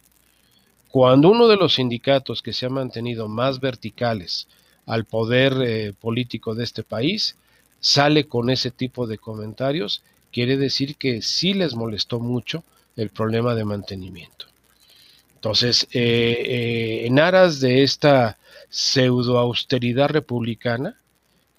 [0.90, 4.48] Cuando uno de los sindicatos que se ha mantenido más verticales
[4.84, 7.36] al poder eh, político de este país
[7.80, 10.02] sale con ese tipo de comentarios,
[10.32, 12.64] quiere decir que sí les molestó mucho
[12.96, 14.46] el problema de mantenimiento.
[15.46, 18.36] Entonces, eh, eh, en aras de esta
[18.68, 20.98] pseudo austeridad republicana,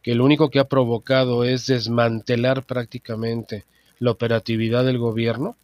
[0.03, 3.63] que lo único que ha provocado es desmantelar prácticamente
[3.99, 5.55] la operatividad del gobierno,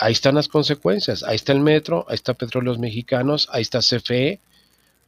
[0.00, 1.22] ahí están las consecuencias.
[1.22, 4.40] Ahí está el metro, ahí está Petróleos Mexicanos, ahí está CFE,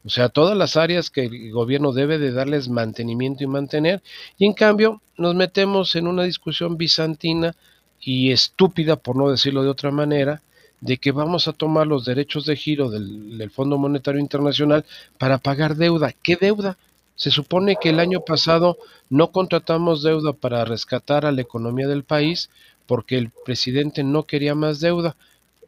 [0.05, 4.03] o sea, todas las áreas que el gobierno debe de darles mantenimiento y mantener,
[4.39, 7.57] y en cambio nos metemos en una discusión bizantina
[8.01, 10.43] y estúpida, por no decirlo de otra manera,
[10.81, 14.85] de que vamos a tomar los derechos de giro del, Fondo Monetario Internacional
[15.19, 16.15] para pagar deuda.
[16.23, 16.79] ¿Qué deuda?
[17.17, 18.79] Se supone que el año pasado
[19.11, 22.49] no contratamos deuda para rescatar a la economía del país
[22.87, 25.17] porque el presidente no quería más deuda.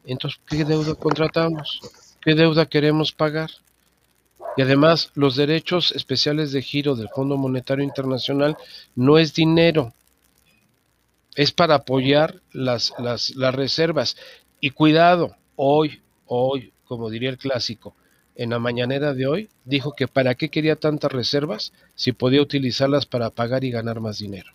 [0.05, 1.79] Entonces, ¿qué deuda contratamos?
[2.21, 3.51] ¿Qué deuda queremos pagar?
[4.57, 8.57] Y además, los derechos especiales de giro del Fondo Monetario Internacional
[8.95, 9.93] no es dinero,
[11.35, 12.93] es para apoyar las
[13.35, 14.15] reservas.
[14.63, 17.97] Y cuidado, hoy, hoy, como diría el clásico,
[18.37, 23.05] en la mañanera de hoy, dijo que para qué quería tantas reservas si podía utilizarlas
[23.05, 24.49] para pagar y ganar más dinero.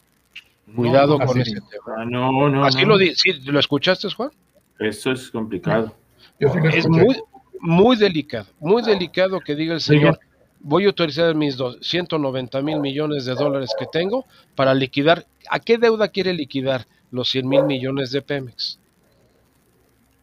[0.75, 1.97] Cuidado con ese tema.
[1.99, 2.65] Ah, no, no.
[2.65, 4.31] Así lo, ¿sí, lo escuchaste, Juan.
[4.79, 5.95] Eso es complicado.
[6.39, 7.15] es muy,
[7.61, 10.19] muy delicado, muy delicado que diga el señor,
[10.61, 15.27] voy a utilizar mis 190 mil millones de dólares que tengo para liquidar.
[15.51, 18.79] ¿A qué deuda quiere liquidar los 100 mil millones de Pemex?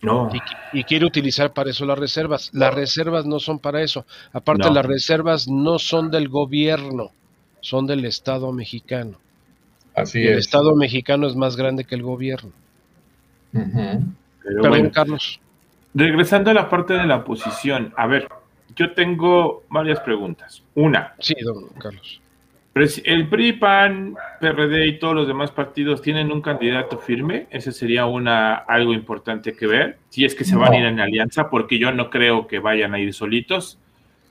[0.01, 0.29] No.
[0.73, 2.51] Y, quiere utilizar para eso las reservas.
[2.53, 4.05] Las reservas no son para eso.
[4.33, 7.11] Aparte, las reservas no son del gobierno,
[7.61, 9.17] son del Estado mexicano.
[9.95, 10.31] Así es.
[10.31, 12.51] El Estado mexicano es más grande que el gobierno.
[13.51, 15.39] Pero Carlos.
[15.93, 18.27] Regresando a la parte de la oposición, a ver,
[18.75, 20.61] yo tengo varias preguntas.
[20.75, 21.15] Una.
[21.19, 22.21] Sí, don Carlos.
[22.75, 27.47] ¿El PRI, PAN, PRD y todos los demás partidos tienen un candidato firme?
[27.49, 29.97] Ese sería una, algo importante que ver.
[30.09, 32.93] Si es que se van a ir en alianza, porque yo no creo que vayan
[32.93, 33.79] a ir solitos.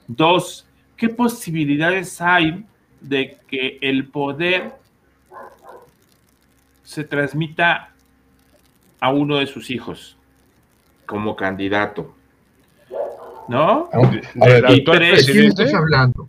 [0.06, 0.66] Dos,
[0.96, 2.64] ¿qué posibilidades hay
[3.00, 4.72] de que el poder
[6.82, 7.94] se transmita
[9.00, 10.18] a uno de sus hijos?
[11.06, 12.14] como candidato.
[13.48, 13.90] ¿No?
[13.92, 16.28] A ver, y tres, estás hablando?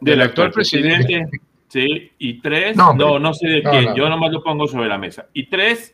[0.00, 1.26] Del, actual presidente.
[1.74, 5.26] Sí, y tres, no, no, sé de quién, yo nomás lo pongo sobre la mesa.
[5.32, 5.92] Y tres,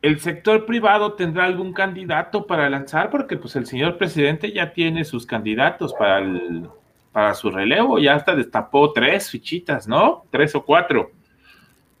[0.00, 3.10] ¿el sector privado tendrá algún candidato para lanzar?
[3.10, 6.70] Porque pues el señor presidente ya tiene sus candidatos para, el,
[7.12, 10.24] para su relevo, ya hasta destapó tres fichitas, ¿no?
[10.30, 11.10] Tres o cuatro.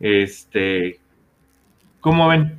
[0.00, 0.98] Este,
[2.00, 2.58] ¿cómo ven?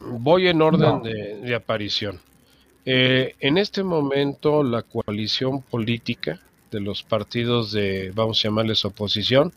[0.00, 2.20] Voy en orden de, aparición.
[2.86, 6.40] Eh, en este momento la coalición política
[6.74, 9.52] de los partidos de, vamos a llamarles oposición,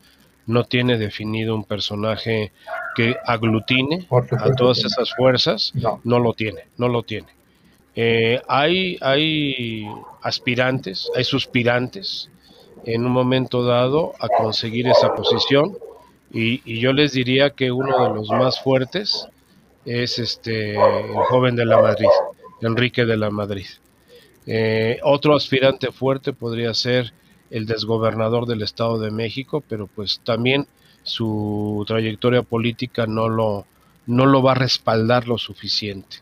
[0.46, 2.52] no tiene definido un personaje
[2.94, 6.18] que aglutine a todas esas fuerzas, no.
[6.18, 7.26] lo tiene, no lo tiene.
[7.96, 9.84] Eh, hay, hay
[10.22, 12.30] aspirantes, hay suspirantes
[12.84, 15.76] en un momento dado a conseguir esa posición
[16.32, 19.26] y, y yo les diría que uno de los más fuertes
[19.84, 22.08] es este el joven de la Madrid,
[22.62, 23.66] Enrique de la Madrid.
[24.50, 27.12] Eh, otro aspirante fuerte podría ser
[27.50, 30.66] el desgobernador del Estado de México, pero pues también
[31.02, 33.66] su trayectoria política no lo,
[34.06, 36.18] no lo va a respaldar lo suficiente.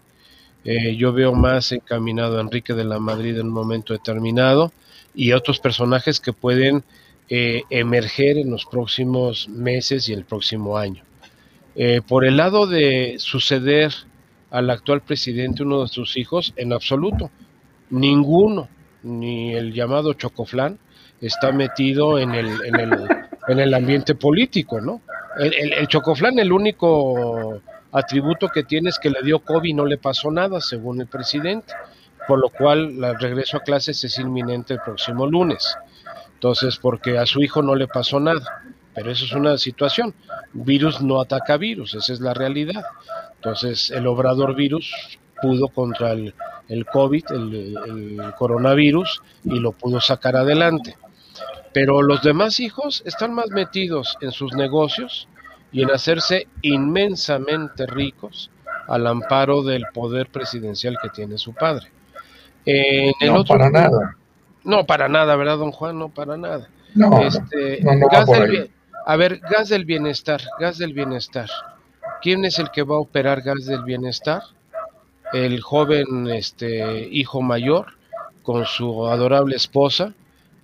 [0.65, 4.73] Eh, yo veo más encaminado a Enrique de la Madrid en un momento determinado
[5.15, 6.83] y otros personajes que pueden
[7.29, 11.05] eh, emerger en los próximos meses y el próximo año.
[12.09, 13.93] Por el lado de suceder
[14.51, 17.31] al actual presidente uno de sus hijos, en absoluto,
[17.91, 18.69] ninguno,
[19.03, 20.79] ni el llamado Chocoflán,
[21.21, 23.09] está metido en el, en el,
[23.49, 25.03] en el ambiente político, ¿no?
[25.39, 27.61] El, el, Chocoflán, el único
[27.93, 31.07] atributo que tiene es que le dio COVID y no le pasó nada, según el
[31.07, 31.73] presidente,
[32.27, 35.77] por lo cual el regreso a clases es inminente el próximo lunes.
[36.35, 38.63] Entonces, porque a su hijo no le pasó nada
[38.97, 40.15] pero eso es una situación.
[40.55, 42.83] Virus no ataca virus, esa es la realidad.
[43.35, 44.91] Entonces, el obrador virus
[45.43, 46.35] pudo contra el,
[46.69, 50.97] el COVID, el, coronavirus, y lo pudo sacar adelante.
[51.73, 55.29] Pero los demás hijos están más metidos en sus negocios
[55.73, 58.51] y en hacerse inmensamente ricos
[58.89, 61.89] al amparo del poder presidencial que tiene su padre.
[63.21, 64.17] no, para nada.
[64.65, 65.99] No, para nada, ¿verdad, don Juan?
[65.99, 66.69] No, para nada.
[66.95, 68.09] No, este, no, no
[69.09, 71.49] a ver, gas del bienestar, gas del bienestar.
[72.21, 74.43] ¿Quién es el que va a operar gas del bienestar?
[75.33, 77.95] El joven este, hijo mayor
[78.43, 80.15] con su adorable esposa,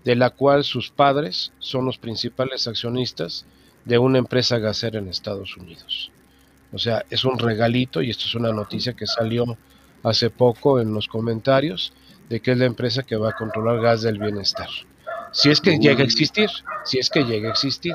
[0.04, 3.44] de la cual sus padres son los principales accionistas
[3.84, 6.10] de una empresa gasera en Estados Unidos.
[6.72, 9.56] O sea, es un regalito y esto es una noticia que salió
[10.02, 11.92] hace poco en los comentarios
[12.28, 14.68] de que es la empresa que va a controlar gas del bienestar.
[15.32, 16.50] Si es que llega a existir,
[16.84, 17.94] si es que llega a existir.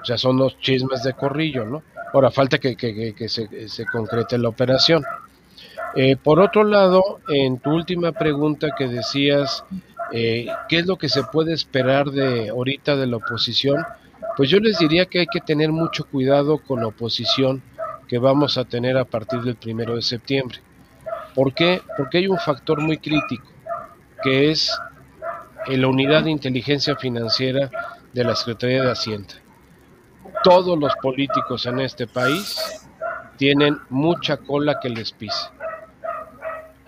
[0.00, 1.82] O sea, son los chismes de corrillo, ¿no?
[2.12, 2.76] Ahora falta que,
[3.28, 5.04] se, concrete la operación.
[5.94, 9.64] Eh, por otro lado, en tu última pregunta que decías,
[10.12, 13.84] eh, ¿qué es lo que se puede esperar de ahorita de la oposición?
[14.36, 17.62] Pues yo les diría que hay que tener mucho cuidado con la oposición
[18.08, 20.58] que vamos a tener a partir del primero de septiembre.
[21.34, 21.80] ¿Por qué?
[21.96, 23.46] Porque hay un factor muy crítico,
[24.22, 24.70] que es
[25.66, 27.70] la unidad de inteligencia financiera
[28.12, 29.34] de la Secretaría de Hacienda
[30.42, 32.56] todos los políticos en este país
[33.36, 35.48] tienen mucha cola que les pise.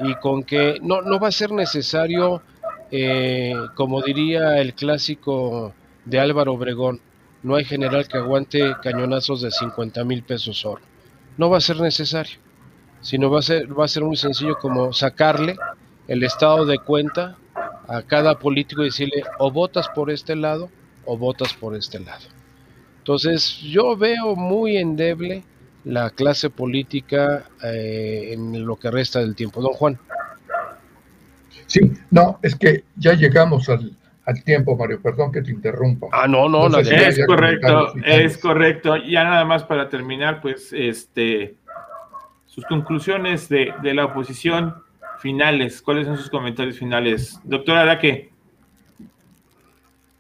[0.05, 2.43] Y con que no, no va a ser necesario,
[2.91, 5.75] eh, como diría el clásico
[6.05, 7.01] de Álvaro Obregón,
[7.43, 10.83] no hay general que aguante cañonazos de 50 mil pesos oro.
[11.39, 12.39] No va a ser necesario,
[13.01, 15.57] sino va a ser, va a ser muy sencillo como sacarle
[16.07, 17.37] el estado de cuenta
[17.89, 20.71] a cada político y decirle o votas por este lado
[21.07, 22.25] o votas por este lado.
[22.99, 25.45] Entonces yo veo muy endeble
[25.85, 29.61] la clase política eh, en lo que resta del tiempo.
[29.61, 29.99] Don Juan.
[31.67, 33.97] Sí, no, es que ya llegamos al,
[34.45, 36.09] tiempo, Mario, perdón que te interrumpa.
[36.13, 38.97] Ah, no, no, no es correcto, es correcto.
[38.97, 41.57] Ya nada más para terminar, pues, este,
[42.47, 44.75] sus conclusiones de, de la oposición
[45.19, 47.39] finales, ¿cuáles son sus comentarios finales?
[47.45, 48.31] Doctora Araque.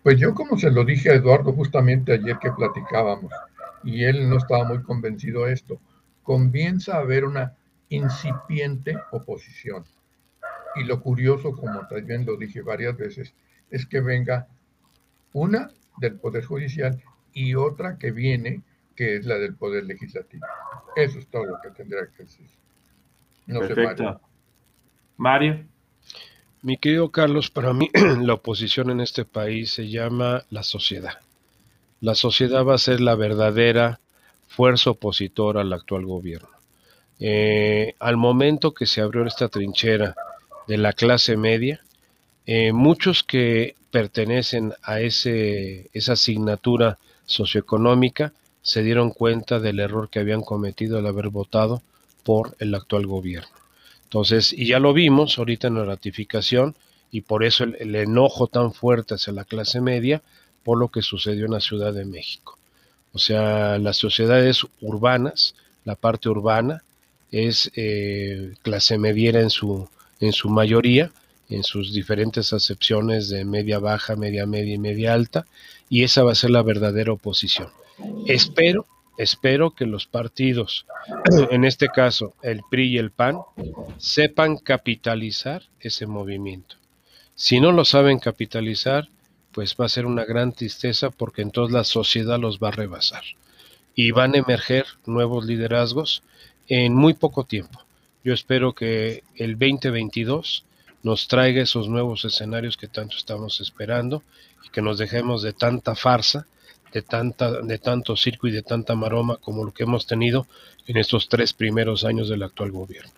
[0.02, 3.32] Pues yo como se lo dije a Eduardo justamente ayer que platicábamos,
[3.84, 5.80] y él no estaba muy convencido de esto,
[6.22, 7.54] comienza a haber una
[7.88, 9.84] incipiente oposición.
[10.76, 13.34] Y lo curioso, como también lo dije varias veces,
[13.70, 14.48] es que venga
[15.32, 17.00] una del Poder Judicial
[17.32, 18.62] y otra que viene,
[18.96, 20.46] que es la del Poder Legislativo.
[20.96, 22.46] Eso es todo lo que tendría que decir.
[23.46, 24.20] No Perfecto.
[25.16, 25.64] Mario.
[26.62, 27.90] Mi querido Carlos, para mí
[28.22, 31.18] la oposición en este país se llama la sociedad.
[32.04, 33.98] La sociedad va a ser la verdadera
[34.46, 36.50] fuerza opositora al actual gobierno.
[37.18, 40.14] eh, al momento que se abrió esta trinchera
[40.66, 41.80] de la clase media,
[42.44, 50.18] eh, muchos que pertenecen a ese, esa asignatura socioeconómica se dieron cuenta del error que
[50.18, 51.80] habían cometido al haber votado
[52.22, 53.56] por el actual gobierno.
[54.02, 56.74] Entonces, y ya lo vimos ahorita en la ratificación,
[57.10, 60.20] y por eso el, enojo tan fuerte hacia la clase media
[60.64, 62.58] por lo que sucedió en la Ciudad de México.
[63.12, 65.54] O sea, las sociedades urbanas,
[65.84, 66.82] la parte urbana,
[67.30, 69.88] es eh, clase mediera en su,
[70.20, 71.12] en su mayoría,
[71.48, 75.46] en sus diferentes acepciones de media baja, media media y media alta,
[75.88, 77.68] y esa va a ser la verdadera oposición.
[78.26, 78.86] Espero,
[79.18, 80.86] espero que los partidos,
[81.50, 83.38] en este caso el PRI y el PAN,
[83.98, 86.76] sepan capitalizar ese movimiento.
[87.34, 89.08] Si no lo saben capitalizar,
[89.54, 93.22] pues va a ser una gran tristeza porque entonces la sociedad los va a rebasar
[93.94, 96.22] y van a emerger nuevos liderazgos
[96.66, 97.80] en muy poco tiempo.
[98.24, 100.64] Yo espero que el 2022
[101.04, 104.22] nos traiga esos nuevos escenarios que tanto estamos esperando
[104.64, 106.46] y que nos dejemos de tanta farsa,
[106.92, 110.46] de, tanta, de tanto circo y de tanta maroma como lo que hemos tenido
[110.86, 113.12] en estos tres primeros años del actual gobierno.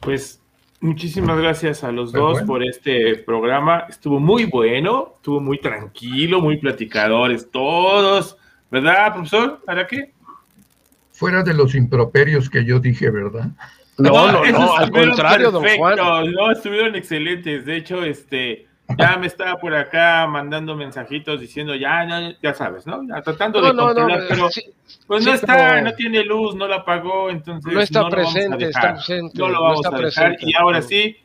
[0.00, 0.39] Pues
[0.80, 3.86] muchísimas gracias a los pues dos por este programa.
[3.88, 8.36] Estuvo muy bueno, estuvo muy tranquilo, muy platicadores todos.
[8.70, 9.60] ¿Verdad, profesor?
[9.64, 10.12] ¿Para qué?
[11.12, 13.50] Fuera de los improperios que yo dije, ¿verdad?
[13.98, 15.96] No, no, no, al contrario, don Juan.
[16.32, 17.66] No, estuvieron excelentes.
[17.66, 18.66] De hecho, este,
[18.98, 23.00] ya me estaba por acá mandando mensajitos diciendo, ya, ya, sabes, ¿no?
[23.22, 24.48] tratando de controlar, pero
[25.06, 29.38] pues no está, no tiene luz, no la apagó, entonces no está presente, está presente,
[29.38, 31.16] no lo vamos a dejar y ahora sí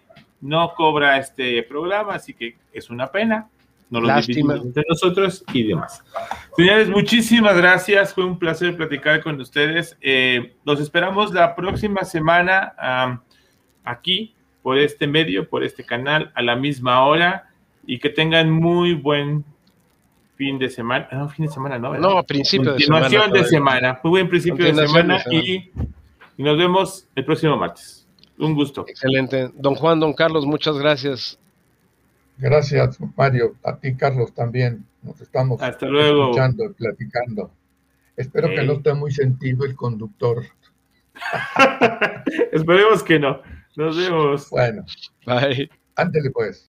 [0.41, 3.49] no cobra este programa, así que es una pena
[3.89, 4.55] no lo Lástima.
[4.55, 6.03] entre nosotros y demás.
[6.55, 8.13] Señores, muchísimas gracias.
[8.13, 9.97] Fue un placer platicar con ustedes.
[10.01, 13.19] Eh, los esperamos la próxima semana
[13.83, 17.51] aquí, por este medio, por este canal, a la misma hora.
[17.85, 19.45] Y que tengan muy buen
[20.35, 21.07] fin de semana.
[21.11, 21.97] No, fin de semana, no.
[21.97, 23.03] No, principio de semana.
[23.03, 23.99] Continuación de semana.
[24.03, 25.23] Muy buen principio de semana.
[25.31, 25.71] Y,
[26.37, 28.07] y nos vemos el próximo martes.
[28.37, 28.85] Un gusto.
[28.87, 29.49] Excelente.
[29.55, 31.39] Don Juan, don Carlos, muchas gracias.
[32.37, 33.55] Gracias, Mario.
[33.63, 34.85] A ti, Carlos, también.
[35.01, 37.51] Nos estamos escuchando y platicando.
[38.17, 40.43] Espero que no esté muy sentido el conductor.
[42.51, 43.41] Esperemos que no.
[43.75, 44.49] Nos vemos.
[44.49, 44.85] Bueno.
[45.25, 45.69] Bye.
[45.95, 46.63] Ándele pues.